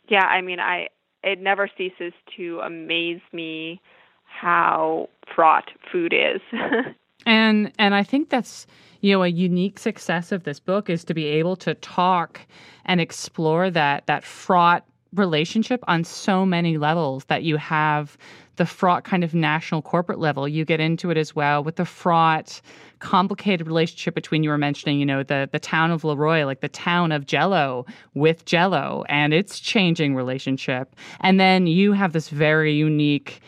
yeah, 0.10 0.26
I 0.26 0.42
mean, 0.42 0.60
I 0.60 0.88
it 1.24 1.40
never 1.40 1.70
ceases 1.78 2.14
to 2.38 2.60
amaze 2.60 3.22
me 3.32 3.82
how 4.24 5.10
fraught 5.34 5.70
food 5.92 6.14
is. 6.14 6.42
and 7.26 7.72
and 7.78 7.96
I 7.96 8.04
think 8.04 8.30
that's 8.30 8.68
you 9.02 9.14
know 9.14 9.24
a 9.24 9.28
unique 9.28 9.80
success 9.80 10.32
of 10.32 10.44
this 10.44 10.60
book 10.60 10.90
is 10.90 11.04
to 11.06 11.14
be 11.14 11.26
able 11.26 11.56
to 11.58 11.74
talk 11.76 12.42
and 12.86 13.00
explore 13.00 13.70
that 13.72 14.08
that 14.08 14.24
fraught 14.24 14.86
relationship 15.14 15.84
on 15.88 16.04
so 16.04 16.46
many 16.46 16.78
levels 16.78 17.26
that 17.26 17.44
you 17.44 17.58
have 17.58 18.18
the 18.58 18.66
fraught 18.66 19.06
kind 19.06 19.24
of 19.24 19.34
national 19.34 19.82
corporate 19.82 20.20
level. 20.20 20.48
You 20.48 20.66
get 20.66 20.80
into 20.80 21.10
it 21.10 21.18
as 21.18 21.34
well 21.34 21.64
with 21.64 21.78
the 21.78 21.86
fraught, 21.86 22.62
complicated 23.00 23.66
relationship 23.66 24.14
between 24.14 24.44
you 24.44 24.50
were 24.50 24.58
mentioning, 24.58 25.00
you 25.00 25.06
know, 25.06 25.24
the 25.24 25.50
the 25.52 25.60
town 25.60 25.92
of 25.92 26.04
Le 26.04 26.16
Roy, 26.16 26.46
like 26.46 26.60
the 26.60 26.70
town 26.70 27.12
of 27.12 27.26
Jello 27.26 27.86
with 28.14 28.46
Jello 28.46 29.06
and 29.08 29.34
its 29.34 29.60
changing 29.60 30.14
relationship. 30.14 30.96
And 31.22 31.40
then 31.40 31.68
you 31.68 31.94
have 31.94 32.14
this 32.14 32.30
very 32.30 32.74
unique 32.74 33.40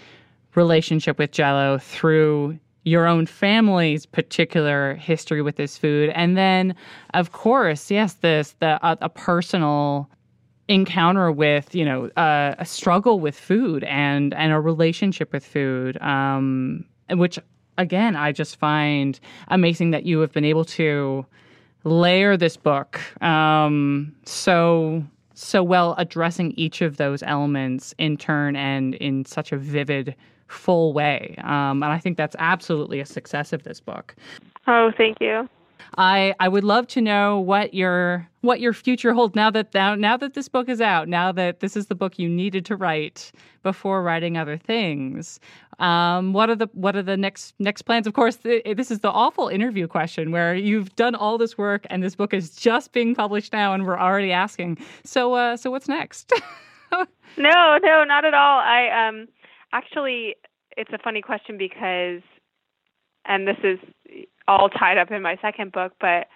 relationship 0.55 1.19
with 1.19 1.31
Jello 1.31 1.77
through 1.77 2.57
your 2.83 3.05
own 3.05 3.25
family's 3.25 4.05
particular 4.05 4.95
history 4.95 5.41
with 5.41 5.55
this 5.55 5.77
food 5.77 6.09
and 6.15 6.35
then 6.35 6.73
of 7.13 7.31
course 7.31 7.91
yes 7.91 8.13
this 8.15 8.55
the 8.59 8.83
uh, 8.83 8.95
a 9.01 9.09
personal 9.09 10.09
encounter 10.71 11.31
with 11.31 11.75
you 11.75 11.83
know 11.83 12.05
uh, 12.15 12.55
a 12.57 12.65
struggle 12.65 13.19
with 13.19 13.37
food 13.37 13.83
and 13.83 14.33
and 14.33 14.53
a 14.53 14.59
relationship 14.59 15.33
with 15.33 15.45
food 15.45 16.01
um, 16.01 16.85
which 17.09 17.37
again 17.77 18.15
i 18.15 18.31
just 18.31 18.55
find 18.55 19.19
amazing 19.49 19.91
that 19.91 20.05
you 20.05 20.19
have 20.19 20.31
been 20.31 20.45
able 20.45 20.63
to 20.63 21.25
layer 21.83 22.37
this 22.37 22.55
book 22.55 23.01
um, 23.21 24.15
so 24.25 25.03
so 25.33 25.61
well 25.61 25.93
addressing 25.97 26.51
each 26.51 26.81
of 26.81 26.97
those 26.97 27.21
elements 27.23 27.93
in 27.97 28.15
turn 28.15 28.55
and 28.55 28.95
in 28.95 29.25
such 29.25 29.51
a 29.51 29.57
vivid 29.57 30.15
full 30.47 30.93
way. 30.93 31.35
Um, 31.39 31.81
and 31.81 31.85
i 31.85 31.97
think 31.97 32.15
that's 32.17 32.35
absolutely 32.39 32.99
a 32.99 33.05
success 33.05 33.51
of 33.51 33.63
this 33.63 33.81
book. 33.81 34.15
Oh 34.67 34.91
thank 34.97 35.17
you 35.19 35.49
I 35.97 36.33
I 36.39 36.47
would 36.47 36.63
love 36.63 36.87
to 36.89 37.01
know 37.01 37.39
what 37.39 37.73
your 37.73 38.27
what 38.41 38.59
your 38.59 38.73
future 38.73 39.13
holds 39.13 39.35
now 39.35 39.51
that 39.51 39.73
now, 39.73 39.95
now 39.95 40.17
that 40.17 40.33
this 40.33 40.47
book 40.47 40.67
is 40.67 40.81
out, 40.81 41.07
now 41.07 41.31
that 41.31 41.59
this 41.59 41.75
is 41.77 41.87
the 41.87 41.95
book 41.95 42.17
you 42.17 42.27
needed 42.27 42.65
to 42.65 42.75
write 42.75 43.31
before 43.63 44.01
writing 44.01 44.37
other 44.37 44.57
things. 44.57 45.39
Um, 45.79 46.33
what 46.33 46.49
are 46.49 46.55
the 46.55 46.67
what 46.73 46.95
are 46.95 47.03
the 47.03 47.17
next 47.17 47.53
next 47.59 47.83
plans? 47.83 48.07
Of 48.07 48.13
course, 48.13 48.37
this 48.37 48.91
is 48.91 48.99
the 48.99 49.11
awful 49.11 49.47
interview 49.47 49.87
question 49.87 50.31
where 50.31 50.55
you've 50.55 50.95
done 50.95 51.15
all 51.15 51.37
this 51.37 51.57
work 51.57 51.85
and 51.89 52.03
this 52.03 52.15
book 52.15 52.33
is 52.33 52.55
just 52.55 52.91
being 52.91 53.15
published 53.15 53.53
now, 53.53 53.73
and 53.73 53.85
we're 53.85 53.99
already 53.99 54.31
asking. 54.31 54.77
So 55.03 55.33
uh, 55.33 55.57
so 55.57 55.71
what's 55.71 55.87
next? 55.87 56.31
no, 57.37 57.77
no, 57.83 58.03
not 58.03 58.25
at 58.25 58.33
all. 58.33 58.59
I 58.59 59.07
um 59.07 59.27
actually 59.73 60.35
it's 60.77 60.91
a 60.93 60.97
funny 60.97 61.21
question 61.21 61.57
because 61.57 62.21
and 63.25 63.47
this 63.47 63.57
is 63.63 63.79
all 64.59 64.69
tied 64.69 64.97
up 64.97 65.11
in 65.11 65.21
my 65.21 65.37
second 65.41 65.71
book, 65.71 65.93
but 65.99 66.27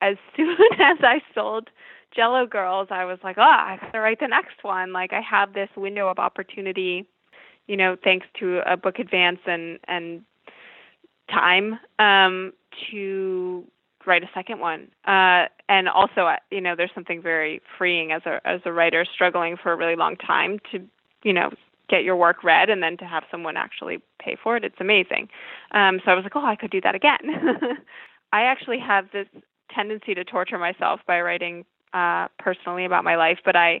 as 0.00 0.16
soon 0.36 0.56
as 0.78 0.98
I 1.02 1.20
sold 1.34 1.70
Jello 2.14 2.46
Girls, 2.46 2.88
I 2.90 3.04
was 3.04 3.18
like, 3.22 3.36
oh, 3.38 3.42
I 3.42 3.78
gotta 3.80 4.00
write 4.00 4.20
the 4.20 4.28
next 4.28 4.62
one. 4.62 4.92
Like 4.92 5.12
I 5.12 5.20
have 5.20 5.52
this 5.52 5.68
window 5.76 6.08
of 6.08 6.18
opportunity, 6.18 7.06
you 7.66 7.76
know, 7.76 7.96
thanks 8.02 8.26
to 8.40 8.60
a 8.70 8.76
book 8.76 8.98
advance 8.98 9.40
and 9.46 9.78
and 9.88 10.22
time 11.30 11.78
um, 11.98 12.52
to 12.90 13.64
write 14.06 14.22
a 14.22 14.30
second 14.32 14.60
one. 14.60 14.88
Uh, 15.06 15.46
and 15.68 15.88
also, 15.88 16.28
you 16.50 16.60
know, 16.60 16.74
there's 16.76 16.92
something 16.94 17.20
very 17.20 17.60
freeing 17.76 18.12
as 18.12 18.22
a 18.24 18.40
as 18.46 18.60
a 18.64 18.72
writer 18.72 19.04
struggling 19.12 19.56
for 19.60 19.72
a 19.72 19.76
really 19.76 19.96
long 19.96 20.16
time 20.16 20.58
to, 20.72 20.80
you 21.22 21.32
know, 21.32 21.50
get 21.88 22.04
your 22.04 22.16
work 22.16 22.42
read 22.42 22.68
and 22.70 22.82
then 22.82 22.96
to 22.96 23.04
have 23.04 23.22
someone 23.30 23.56
actually 23.56 23.98
pay 24.20 24.36
for 24.42 24.56
it 24.56 24.64
it's 24.64 24.80
amazing. 24.80 25.28
Um 25.72 26.00
so 26.04 26.10
i 26.10 26.14
was 26.14 26.24
like 26.24 26.36
oh 26.36 26.44
i 26.44 26.56
could 26.56 26.70
do 26.70 26.80
that 26.80 26.94
again. 26.94 27.20
I 28.32 28.42
actually 28.42 28.78
have 28.80 29.06
this 29.12 29.28
tendency 29.74 30.14
to 30.14 30.24
torture 30.24 30.58
myself 30.58 31.00
by 31.06 31.20
writing 31.20 31.64
uh 31.94 32.28
personally 32.38 32.84
about 32.84 33.04
my 33.04 33.16
life 33.16 33.38
but 33.44 33.56
i 33.56 33.80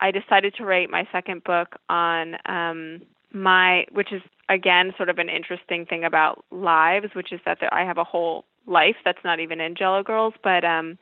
i 0.00 0.10
decided 0.10 0.54
to 0.54 0.64
write 0.64 0.90
my 0.90 1.06
second 1.12 1.44
book 1.44 1.76
on 1.88 2.36
um 2.46 3.00
my 3.32 3.84
which 3.92 4.12
is 4.12 4.22
again 4.48 4.92
sort 4.96 5.08
of 5.08 5.18
an 5.18 5.28
interesting 5.28 5.84
thing 5.84 6.04
about 6.04 6.44
lives 6.50 7.08
which 7.14 7.32
is 7.32 7.40
that 7.44 7.58
there, 7.60 7.72
i 7.72 7.84
have 7.84 7.98
a 7.98 8.04
whole 8.04 8.44
life 8.66 8.96
that's 9.04 9.22
not 9.24 9.40
even 9.40 9.60
in 9.60 9.74
jello 9.74 10.02
girls 10.02 10.34
but 10.42 10.64
um 10.64 10.98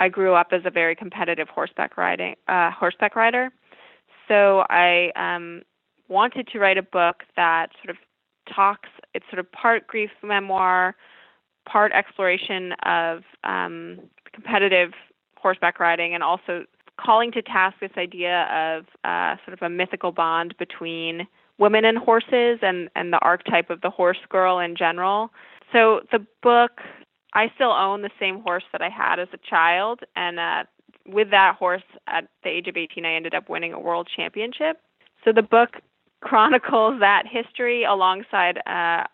i 0.00 0.08
grew 0.08 0.34
up 0.34 0.48
as 0.52 0.62
a 0.64 0.70
very 0.70 0.96
competitive 0.96 1.48
horseback 1.48 1.96
riding 1.96 2.34
uh 2.48 2.70
horseback 2.70 3.14
rider 3.14 3.50
so 4.28 4.64
I 4.70 5.10
um, 5.16 5.62
wanted 6.08 6.48
to 6.48 6.58
write 6.58 6.78
a 6.78 6.82
book 6.82 7.22
that 7.36 7.68
sort 7.82 7.90
of 7.90 7.96
talks. 8.52 8.88
It's 9.14 9.26
sort 9.30 9.40
of 9.40 9.50
part 9.52 9.86
grief 9.86 10.10
memoir, 10.22 10.94
part 11.68 11.92
exploration 11.92 12.72
of 12.84 13.22
um, 13.44 14.00
competitive 14.32 14.92
horseback 15.36 15.80
riding, 15.80 16.14
and 16.14 16.22
also 16.22 16.64
calling 17.00 17.30
to 17.32 17.42
task 17.42 17.76
this 17.80 17.90
idea 17.96 18.44
of 18.44 18.86
uh, 19.04 19.36
sort 19.44 19.52
of 19.52 19.62
a 19.62 19.68
mythical 19.68 20.12
bond 20.12 20.54
between 20.58 21.26
women 21.58 21.84
and 21.84 21.98
horses, 21.98 22.58
and 22.62 22.88
and 22.94 23.12
the 23.12 23.18
archetype 23.18 23.70
of 23.70 23.80
the 23.80 23.90
horse 23.90 24.18
girl 24.28 24.58
in 24.58 24.76
general. 24.76 25.30
So 25.72 26.00
the 26.12 26.24
book, 26.42 26.80
I 27.34 27.50
still 27.54 27.72
own 27.72 28.02
the 28.02 28.10
same 28.20 28.40
horse 28.40 28.64
that 28.72 28.82
I 28.82 28.88
had 28.88 29.18
as 29.18 29.28
a 29.32 29.38
child, 29.38 30.00
and 30.14 30.38
uh, 30.38 30.64
with 31.08 31.30
that 31.30 31.56
horse 31.56 31.82
at 32.06 32.28
the 32.42 32.50
age 32.50 32.68
of 32.68 32.76
18, 32.76 33.04
I 33.04 33.14
ended 33.14 33.34
up 33.34 33.48
winning 33.48 33.72
a 33.72 33.80
world 33.80 34.08
championship. 34.14 34.80
So 35.24 35.32
the 35.32 35.42
book 35.42 35.76
chronicles 36.20 37.00
that 37.00 37.24
history 37.30 37.84
alongside 37.84 38.58
uh, 38.66 39.04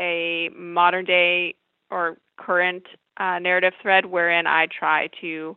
a 0.00 0.50
modern 0.56 1.04
day 1.04 1.54
or 1.90 2.16
current 2.36 2.84
uh, 3.18 3.38
narrative 3.38 3.72
thread 3.82 4.06
wherein 4.06 4.46
I 4.46 4.66
try 4.66 5.08
to 5.20 5.56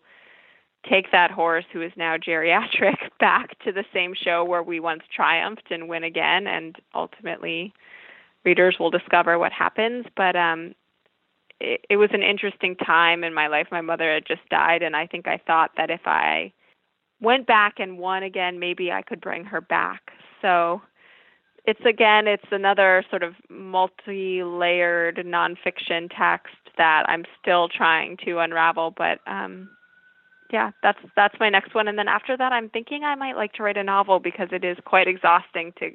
take 0.89 1.11
that 1.11 1.29
horse 1.31 1.65
who 1.71 1.81
is 1.81 1.91
now 1.95 2.17
geriatric 2.17 2.97
back 3.19 3.57
to 3.63 3.71
the 3.71 3.85
same 3.93 4.13
show 4.15 4.43
where 4.43 4.63
we 4.63 4.79
once 4.79 5.03
triumphed 5.15 5.69
and 5.69 5.87
win 5.87 6.03
again 6.03 6.47
and 6.47 6.75
ultimately 6.95 7.73
readers 8.43 8.77
will 8.79 8.89
discover 8.89 9.37
what 9.37 9.51
happens 9.51 10.05
but 10.17 10.35
um 10.35 10.73
it, 11.61 11.85
it 11.89 11.97
was 11.97 12.09
an 12.13 12.23
interesting 12.23 12.75
time 12.75 13.23
in 13.23 13.33
my 13.33 13.47
life. 13.47 13.67
My 13.71 13.81
mother 13.81 14.13
had 14.13 14.25
just 14.25 14.47
died, 14.49 14.81
and 14.81 14.95
I 14.95 15.07
think 15.07 15.27
I 15.27 15.39
thought 15.45 15.71
that 15.77 15.89
if 15.89 16.01
I 16.05 16.51
went 17.21 17.47
back 17.47 17.75
and 17.77 17.97
won 17.97 18.23
again, 18.23 18.59
maybe 18.59 18.91
I 18.91 19.01
could 19.03 19.21
bring 19.21 19.45
her 19.45 19.61
back. 19.61 20.11
So 20.41 20.81
it's 21.65 21.85
again, 21.85 22.27
it's 22.27 22.51
another 22.51 23.03
sort 23.09 23.23
of 23.23 23.35
multi-layered 23.49 25.17
nonfiction 25.17 26.09
text 26.17 26.55
that 26.77 27.03
I'm 27.07 27.25
still 27.39 27.69
trying 27.69 28.17
to 28.25 28.39
unravel. 28.39 28.93
But 28.97 29.19
um, 29.27 29.69
yeah, 30.51 30.71
that's 30.81 30.99
that's 31.15 31.35
my 31.39 31.49
next 31.49 31.75
one. 31.75 31.87
And 31.87 31.97
then 31.97 32.07
after 32.07 32.35
that, 32.35 32.51
I'm 32.51 32.69
thinking 32.69 33.03
I 33.03 33.15
might 33.15 33.35
like 33.35 33.53
to 33.53 33.63
write 33.63 33.77
a 33.77 33.83
novel 33.83 34.19
because 34.19 34.49
it 34.51 34.63
is 34.63 34.77
quite 34.85 35.07
exhausting 35.07 35.73
to 35.79 35.91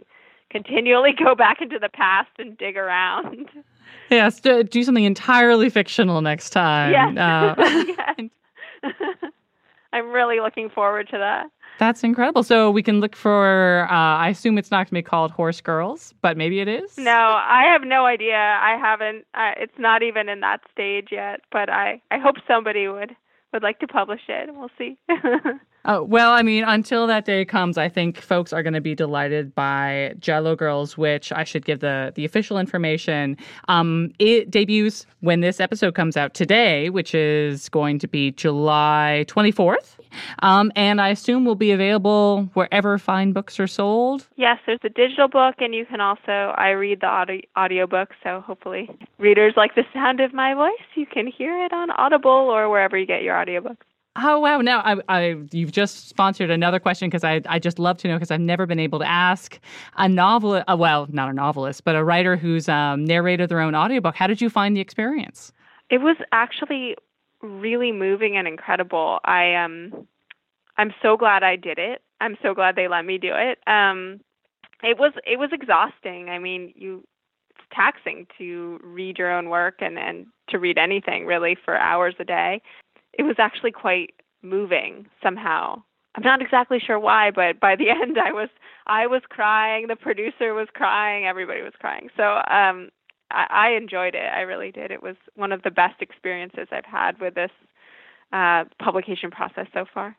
continually 0.51 1.13
go 1.25 1.35
back 1.35 1.61
into 1.61 1.81
the 1.81 1.89
past 1.89 2.31
and 2.39 2.57
dig 2.57 2.77
around. 2.77 3.49
Yes, 4.11 4.41
do 4.41 4.83
something 4.83 5.05
entirely 5.05 5.71
fictional 5.71 6.21
next 6.21 6.51
time. 6.51 6.93
Yes. 6.93 7.17
Uh, 7.17 7.55
yes. 8.23 8.31
I'm 9.93 10.11
really 10.11 10.41
looking 10.41 10.69
forward 10.71 11.09
to 11.11 11.19
that. 11.19 11.47
That's 11.79 12.03
incredible. 12.05 12.43
So 12.43 12.71
we 12.71 12.83
can 12.83 13.01
look 13.01 13.15
for, 13.15 13.87
uh, 13.91 13.95
I 13.95 14.31
assume 14.31 14.57
it's 14.59 14.71
not 14.71 14.79
going 14.79 14.87
to 14.87 14.95
be 14.95 15.03
called 15.03 15.31
Horse 15.31 15.61
Girls, 15.61 16.15
but 16.23 16.37
maybe 16.37 16.61
it 16.61 16.69
is? 16.69 16.97
No, 16.97 17.11
I 17.13 17.65
have 17.71 17.83
no 17.83 18.07
idea. 18.07 18.37
I 18.37 18.79
haven't, 18.81 19.27
uh, 19.35 19.53
it's 19.57 19.79
not 19.79 20.03
even 20.03 20.29
in 20.29 20.41
that 20.41 20.61
stage 20.73 21.09
yet, 21.11 21.41
but 21.53 21.69
I, 21.69 22.01
I 22.11 22.19
hope 22.19 22.37
somebody 22.47 22.89
would, 22.89 23.15
would 23.53 23.63
like 23.63 23.79
to 23.81 23.87
publish 23.87 24.23
it. 24.29 24.51
We'll 24.55 24.71
see. 24.79 24.97
Uh, 25.87 26.03
well, 26.03 26.33
I 26.33 26.43
mean, 26.43 26.65
until 26.65 27.07
that 27.07 27.25
day 27.25 27.45
comes, 27.45 27.79
I 27.79 27.89
think 27.89 28.21
folks 28.21 28.53
are 28.53 28.63
going 28.63 28.75
to 28.75 28.81
be 28.81 28.97
delighted 28.97 29.55
by 29.55 30.15
Jello 30.19 30.57
Girls, 30.57 30.99
which 30.99 31.31
I 31.31 31.45
should 31.45 31.65
give 31.65 31.79
the 31.79 32.13
the 32.17 32.25
official 32.25 32.59
information. 32.59 33.37
Um, 33.69 34.13
it 34.19 34.51
debuts 34.51 35.07
when 35.21 35.43
this 35.43 35.61
episode 35.61 35.95
comes 35.95 36.17
out 36.17 36.35
today, 36.35 36.91
which 36.91 37.15
is 37.15 37.69
going 37.69 38.01
to 38.01 38.09
be 38.09 38.33
July 38.33 39.25
24th. 39.29 39.97
Um, 40.41 40.73
and 40.75 41.01
I 41.01 41.11
assume 41.11 41.45
will 41.45 41.55
be 41.55 41.71
available 41.71 42.51
wherever 42.55 42.99
fine 42.99 43.33
books 43.33 43.61
are 43.61 43.69
sold. 43.69 44.27
Yes, 44.37 44.59
there's 44.67 44.81
a 44.83 44.89
digital 44.89 45.29
book, 45.29 45.57
and 45.59 45.73
you 45.73 45.87
can 45.87 46.01
also 46.01 46.53
I 46.57 46.71
read 46.71 47.01
the 47.01 47.07
audio 47.07 47.43
audiobook, 47.57 48.11
so 48.25 48.41
hopefully 48.41 48.91
readers 49.19 49.55
like 49.57 49.77
the 49.77 49.85
sound 49.93 50.19
of 50.19 50.33
my 50.33 50.53
voice. 50.55 50.73
You 50.97 51.07
can 51.07 51.29
hear 51.29 51.65
it 51.65 51.73
on 51.73 51.93
Audible 51.93 52.31
or 52.31 52.69
wherever 52.69 52.99
you 52.99 53.07
get 53.07 53.23
your 53.23 53.37
audiobooks. 53.37 53.77
Oh 54.19 54.41
wow! 54.41 54.61
Now 54.61 54.81
I, 54.81 54.97
I 55.09 55.37
you've 55.53 55.73
just 55.73 56.09
sponsored 56.09 56.51
another 56.51 56.81
question 56.81 57.09
because 57.09 57.25
I 57.25 57.43
I 57.47 57.59
just 57.59 57.79
love 57.79 57.99
to 57.99 58.09
know 58.09 58.17
because 58.17 58.31
I've 58.31 58.41
never 58.41 58.65
been 58.65 58.79
able 58.79 58.99
to 59.01 59.09
ask 59.09 59.59
a 59.97 60.09
novel 60.09 60.63
uh, 60.67 60.77
well 60.79 61.07
not 61.11 61.29
a 61.29 61.33
novelist 61.33 61.85
but 61.85 61.95
a 61.95 62.03
writer 62.03 62.37
who's 62.37 62.69
um, 62.69 63.05
narrated 63.05 63.51
their 63.51 63.61
own 63.61 63.75
audiobook. 63.75 64.15
How 64.15 64.27
did 64.27 64.41
you 64.41 64.49
find 64.49 64.77
the 64.77 64.81
experience? 64.81 65.53
It 65.91 65.99
was 65.99 66.17
actually 66.33 66.97
really 67.43 67.93
moving 67.93 68.37
and 68.37 68.49
incredible. 68.49 69.19
I 69.25 69.55
um 69.55 70.07
I'm 70.79 70.95
so 71.03 71.17
glad 71.17 71.43
I 71.43 71.57
did 71.57 71.79
it. 71.79 72.03
I'm 72.21 72.37
so 72.43 72.55
glad 72.55 72.77
they 72.77 72.89
let 72.89 73.05
me 73.05 73.19
do 73.19 73.33
it. 73.35 73.59
Um, 73.67 74.21
it 74.83 74.99
was 74.99 75.13
it 75.27 75.39
was 75.39 75.51
exhausting. 75.53 76.31
I 76.31 76.39
mean, 76.39 76.73
you 76.75 77.05
it's 77.51 77.65
taxing 77.75 78.27
to 78.39 78.79
read 78.83 79.19
your 79.19 79.31
own 79.31 79.51
work 79.51 79.77
and 79.81 79.99
and 79.99 80.27
to 80.49 80.59
read 80.59 80.79
anything 80.79 81.27
really 81.27 81.57
for 81.65 81.77
hours 81.77 82.15
a 82.19 82.25
day 82.25 82.63
it 83.19 83.23
was 83.23 83.37
actually 83.39 83.73
quite 83.73 84.15
moving 84.43 85.07
somehow. 85.23 85.83
I'm 86.15 86.23
not 86.23 86.41
exactly 86.41 86.79
sure 86.85 86.99
why, 86.99 87.31
but 87.31 87.61
by 87.61 87.77
the 87.77 87.91
end 88.03 88.19
I 88.19 88.33
was 88.33 88.49
I 88.87 89.07
was 89.07 89.23
crying, 89.29 89.87
the 89.89 89.97
producer 89.97 90.55
was 90.55 90.69
crying, 90.73 91.27
everybody 91.27 91.63
was 91.63 91.75
crying. 91.79 92.09
So 92.17 92.23
um 92.23 92.91
I, 93.31 93.47
I 93.51 93.71
enjoyed 93.77 94.15
it. 94.15 94.31
I 94.35 94.43
really 94.43 94.71
did. 94.71 94.91
It 94.91 95.03
was 95.03 95.17
one 95.35 95.53
of 95.53 95.63
the 95.63 95.71
best 95.71 96.01
experiences 96.01 96.69
I've 96.71 96.85
had 96.85 97.21
with 97.21 97.35
this 97.35 97.51
uh 98.33 98.65
publication 98.83 99.31
process 99.31 99.67
so 99.75 99.85
far. 99.93 100.17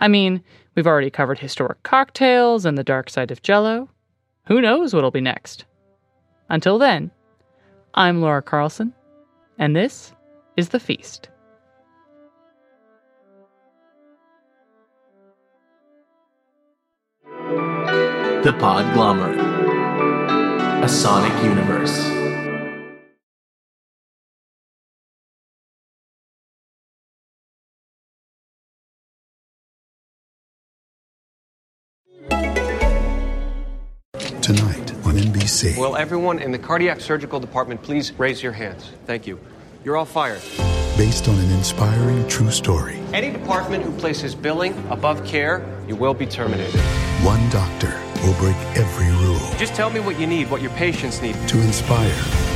I 0.00 0.08
mean, 0.08 0.42
we've 0.74 0.86
already 0.86 1.10
covered 1.10 1.38
historic 1.38 1.82
cocktails 1.82 2.64
and 2.64 2.78
the 2.78 2.84
dark 2.84 3.10
side 3.10 3.30
of 3.30 3.42
jello. 3.42 3.90
Who 4.46 4.62
knows 4.62 4.94
what'll 4.94 5.10
be 5.10 5.20
next? 5.20 5.66
Until 6.48 6.78
then, 6.78 7.10
I'm 7.94 8.22
Laura 8.22 8.40
Carlson, 8.40 8.94
and 9.58 9.76
this 9.76 10.14
is 10.56 10.70
The 10.70 10.80
Feast. 10.80 11.28
The 18.42 18.56
Podglomerate, 18.58 19.38
a 20.82 20.88
sonic 20.88 21.44
universe. 21.44 22.09
On 35.64 35.72
NBC. 35.72 35.78
Will 35.78 35.96
everyone 35.96 36.38
in 36.38 36.52
the 36.52 36.58
cardiac 36.58 37.00
surgical 37.00 37.40
department 37.40 37.82
please 37.82 38.12
raise 38.18 38.42
your 38.42 38.52
hands? 38.52 38.90
Thank 39.06 39.26
you. 39.26 39.38
You're 39.84 39.96
all 39.96 40.04
fired. 40.04 40.40
Based 40.96 41.28
on 41.28 41.38
an 41.38 41.50
inspiring 41.52 42.26
true 42.28 42.50
story. 42.50 43.00
Any 43.12 43.30
department 43.30 43.82
who 43.84 43.92
places 43.92 44.34
billing 44.34 44.74
above 44.90 45.24
care, 45.24 45.64
you 45.88 45.96
will 45.96 46.14
be 46.14 46.26
terminated. 46.26 46.78
One 47.22 47.48
doctor 47.50 47.98
will 48.22 48.34
break 48.34 48.56
every 48.76 49.08
rule 49.24 49.40
Just 49.56 49.74
tell 49.74 49.88
me 49.88 50.00
what 50.00 50.20
you 50.20 50.26
need, 50.26 50.50
what 50.50 50.60
your 50.60 50.72
patients 50.72 51.22
need. 51.22 51.34
to 51.48 51.60
inspire 51.60 52.10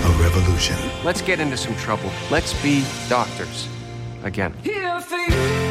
a 0.05 0.23
revolution. 0.23 0.77
Let's 1.05 1.23
get 1.23 1.41
into 1.41 1.57
some 1.57 1.75
trouble. 1.77 2.11
Let's 2.31 2.53
be 2.63 2.85
doctors. 3.09 3.69
Again. 4.25 4.53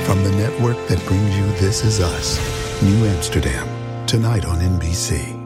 From 0.06 0.24
the 0.24 0.32
network 0.38 0.78
that 0.88 1.04
brings 1.06 1.38
you 1.38 1.46
This 1.60 1.84
Is 1.84 2.00
Us, 2.00 2.40
New 2.84 3.06
Amsterdam, 3.06 3.68
tonight 4.06 4.46
on 4.46 4.60
NBC. 4.60 5.43